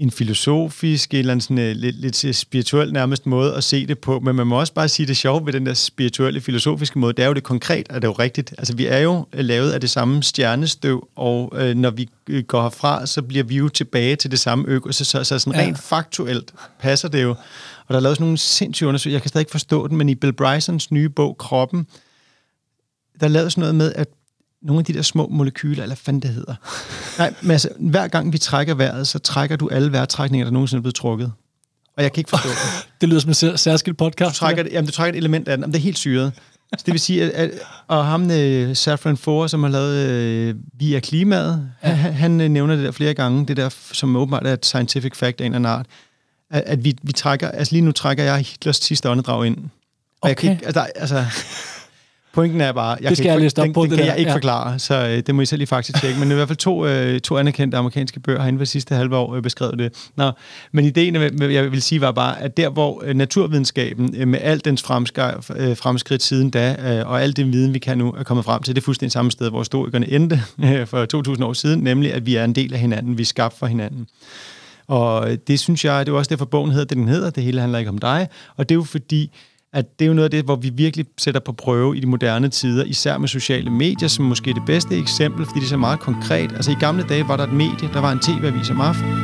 [0.00, 3.98] en filosofisk, en eller anden sådan, uh, lidt, lidt spirituel nærmest måde at se det
[3.98, 7.12] på, men man må også bare sige det sjove ved den der spirituelle, filosofiske måde,
[7.12, 8.54] det er jo det konkret, og det er jo rigtigt.
[8.58, 12.44] Altså, vi er jo øh, lavet af det samme stjernestøv, og øh, når vi øh,
[12.44, 15.60] går herfra, så bliver vi jo tilbage til det samme øko, så, så, så sådan
[15.60, 15.66] Ja.
[15.66, 17.30] rent faktuelt passer det jo.
[17.30, 20.08] Og der er lavet sådan nogle sindssyge undersøgelser, jeg kan stadig ikke forstå den, men
[20.08, 21.86] i Bill Brysons nye bog, Kroppen,
[23.20, 24.08] der er lavet sådan noget med, at
[24.62, 26.54] nogle af de der små molekyler, eller hvad det hedder.
[27.18, 30.78] Nej, men altså, hver gang vi trækker vejret, så trækker du alle vejrtrækninger, der nogensinde
[30.78, 31.32] er blevet trukket.
[31.96, 32.88] Og jeg kan ikke forstå det.
[33.00, 34.34] Det lyder som en sær- særskilt podcast.
[34.34, 35.62] Du trækker, det, jamen, du trækker et element af den.
[35.62, 36.32] Jamen, det er helt syret.
[36.78, 37.50] Så det vil sige, at, at
[37.88, 41.88] og ham, øh, Safran Foer, som har lavet øh, Via Klimaet, ja.
[41.88, 45.16] han, han øh, nævner det der flere gange, det der, som åbenbart er et scientific
[45.16, 45.86] fact af en eller anden art,
[46.50, 49.56] at, at vi, vi trækker, altså lige nu trækker jeg Hitlers sidste åndedrag ind.
[50.20, 50.54] Og jeg kan Okay.
[50.56, 51.24] ikke, altså, der- altså,
[52.32, 54.12] pointen er bare, jeg Det skal kan jeg ikke, den, på, den det kan der,
[54.12, 54.34] jeg ikke ja.
[54.34, 56.20] forklare, så øh, det må I selv lige faktisk tjekke.
[56.20, 59.16] Men i hvert fald to, øh, to anerkendte amerikanske bøger har inden for sidste halve
[59.16, 60.10] år øh, beskrevet det.
[60.16, 60.30] Nå,
[60.72, 64.64] men ideen, jeg vil sige, var bare, at der hvor øh, naturvidenskaben øh, med alt
[64.64, 68.22] dens fremskridt, øh, fremskridt siden da, øh, og alt den viden, vi kan nu, er
[68.22, 71.52] kommet frem til, det er fuldstændig samme sted, hvor historikerne endte øh, for 2000 år
[71.52, 74.06] siden, nemlig at vi er en del af hinanden, vi er skabt for hinanden.
[74.90, 77.30] Og det synes jeg, det er også derfor, bogen hedder det, den hedder.
[77.30, 78.28] Det hele handler ikke om dig.
[78.56, 79.30] Og det er jo fordi,
[79.72, 82.06] at det er jo noget af det, hvor vi virkelig sætter på prøve i de
[82.06, 85.68] moderne tider, især med sociale medier, som måske er det bedste eksempel, fordi det er
[85.68, 86.52] så meget konkret.
[86.52, 89.18] Altså i gamle dage var der et medie, der var en tv-avis om aftenen.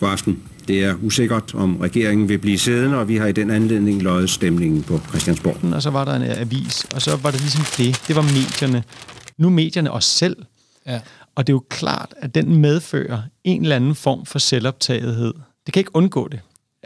[0.00, 0.55] God aften.
[0.68, 4.30] Det er usikkert, om regeringen vil blive siddende, og vi har i den anledning løjet
[4.30, 5.74] stemningen på Christiansborg.
[5.74, 8.02] Og så var der en avis, og så var det ligesom det.
[8.08, 8.84] Det var medierne.
[9.38, 10.36] Nu er medierne os selv.
[10.86, 11.00] Ja.
[11.34, 15.34] Og det er jo klart, at den medfører en eller anden form for selvoptagethed.
[15.66, 16.40] Det kan ikke undgå det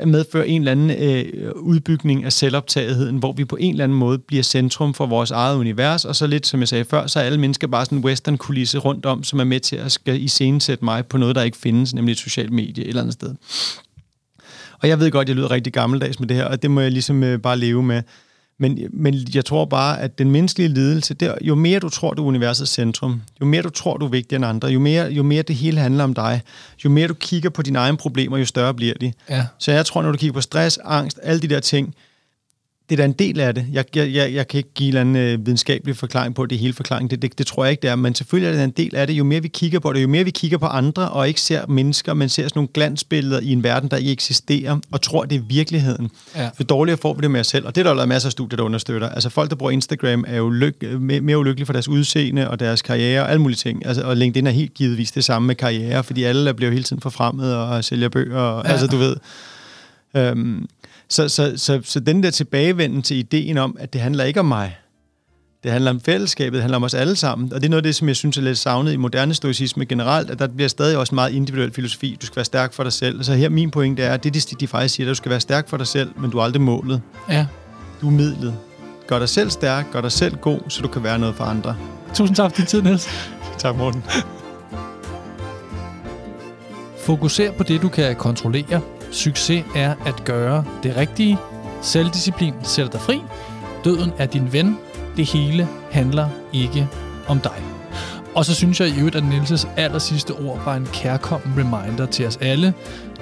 [0.08, 3.98] medfører medføre en eller anden øh, udbygning af selvoptagetheden, hvor vi på en eller anden
[3.98, 7.20] måde bliver centrum for vores eget univers, og så lidt, som jeg sagde før, så
[7.20, 10.22] er alle mennesker bare sådan en western-kulisse rundt om, som er med til at skal
[10.22, 13.34] iscenesætte mig på noget, der ikke findes, nemlig et socialt medie et eller andet sted.
[14.82, 16.90] Og jeg ved godt, jeg lyder rigtig gammeldags med det her, og det må jeg
[16.90, 18.02] ligesom øh, bare leve med.
[18.60, 22.14] Men, men jeg tror bare, at den menneskelige lidelse, det er, jo mere du tror,
[22.14, 25.12] du er universets centrum, jo mere du tror, du er vigtigere end andre, jo mere,
[25.12, 26.42] jo mere det hele handler om dig,
[26.84, 29.12] jo mere du kigger på dine egne problemer, jo større bliver de.
[29.30, 29.46] Ja.
[29.58, 31.94] Så jeg tror, når du kigger på stress, angst, alle de der ting,
[32.90, 33.66] det er da en del af det.
[33.72, 37.10] Jeg, jeg, jeg, jeg kan ikke give en øh, videnskabelig forklaring på, det hele forklaringen.
[37.10, 37.96] Det, det, det tror jeg ikke, det er.
[37.96, 39.14] Men selvfølgelig er det en del af det.
[39.14, 41.66] Jo mere vi kigger på det, jo mere vi kigger på andre, og ikke ser
[41.66, 45.36] mennesker, men ser sådan nogle glansbilleder i en verden, der ikke eksisterer, og tror, det
[45.36, 46.10] er virkeligheden.
[46.36, 46.48] Ja.
[46.60, 47.66] Jo dårligere får vi det med os selv.
[47.66, 49.08] Og det er der masser af studier, der understøtter.
[49.08, 52.82] Altså folk, der bruger Instagram, er jo lyk- mere ulykkelige for deres udseende og deres
[52.82, 53.86] karriere og alle mulige ting.
[53.86, 57.02] Altså, og LinkedIn er helt givetvis det samme med karriere, fordi alle bliver hele tiden
[57.02, 58.38] forfremmet og sælger bøger.
[58.38, 58.70] Og, Ja.
[58.70, 59.16] Altså, du ved.
[60.16, 60.66] Øhm,
[61.10, 64.46] så, så, så, så den der tilbagevenden til ideen om, at det handler ikke om
[64.46, 64.76] mig.
[65.62, 67.52] Det handler om fællesskabet, det handler om os alle sammen.
[67.52, 69.84] Og det er noget af det, som jeg synes er lidt savnet i moderne stoicisme
[69.84, 72.18] generelt, at der bliver stadig også meget individuel filosofi.
[72.20, 73.22] Du skal være stærk for dig selv.
[73.22, 75.40] Så her min pointe er, at det de, de faktisk siger, at du skal være
[75.40, 77.02] stærk for dig selv, men du er aldrig målet.
[77.30, 77.46] Ja.
[78.00, 78.54] Du er midlet.
[79.06, 81.76] Gør dig selv stærk, gør dig selv god, så du kan være noget for andre.
[82.14, 83.08] Tusind tak for din tid, Niels.
[83.58, 84.04] Tak, Morten.
[86.98, 88.80] Fokuser på det, du kan kontrollere.
[89.10, 91.38] Succes er at gøre det rigtige.
[91.82, 93.22] Selvdisciplin sætter dig fri.
[93.84, 94.78] Døden er din ven.
[95.16, 96.88] Det hele handler ikke
[97.28, 97.62] om dig.
[98.34, 102.06] Og så synes jeg i øvrigt, at Nielses aller sidste ord var en kærkommen reminder
[102.06, 102.74] til os alle.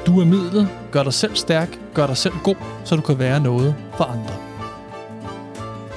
[0.06, 0.68] Du er midlet.
[0.90, 1.78] Gør dig selv stærk.
[1.94, 4.34] Gør dig selv god, så du kan være noget for andre.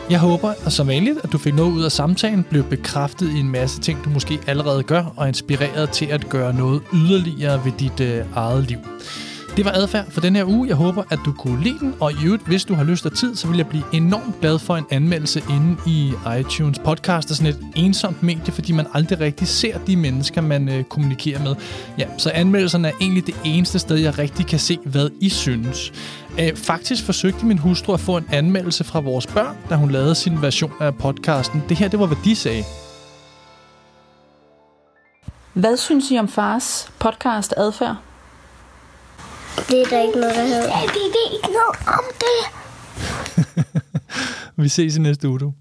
[0.09, 3.39] Jeg håber, at som vanligt, at du fik noget ud af samtalen, blev bekræftet i
[3.39, 7.71] en masse ting, du måske allerede gør, og inspireret til at gøre noget yderligere ved
[7.79, 8.77] dit øh, eget liv.
[9.57, 10.67] Det var adfærd for den her uge.
[10.67, 13.13] Jeg håber, at du kunne lide den, og i øvrigt, hvis du har lyst og
[13.13, 17.29] tid, så vil jeg blive enormt glad for en anmeldelse inde i iTunes podcast.
[17.29, 21.43] og sådan et ensomt medie, fordi man aldrig rigtig ser de mennesker, man øh, kommunikerer
[21.43, 21.55] med.
[21.97, 25.93] Ja, så anmeldelserne er egentlig det eneste sted, jeg rigtig kan se, hvad I synes.
[26.39, 30.15] Øh, faktisk forsøgte min hustru at få en anmeldelse fra vores børn, da hun lavede
[30.15, 31.63] sin version af podcasten.
[31.69, 32.63] Det her, det var, hvad de sagde.
[35.53, 38.10] Hvad synes I om fars podcast Adfærd?
[39.69, 40.67] Det er der ikke noget, der hedder.
[40.67, 42.39] Ja, vi ved ikke noget om det.
[44.63, 45.39] Vi ses i næste uge.
[45.39, 45.53] du.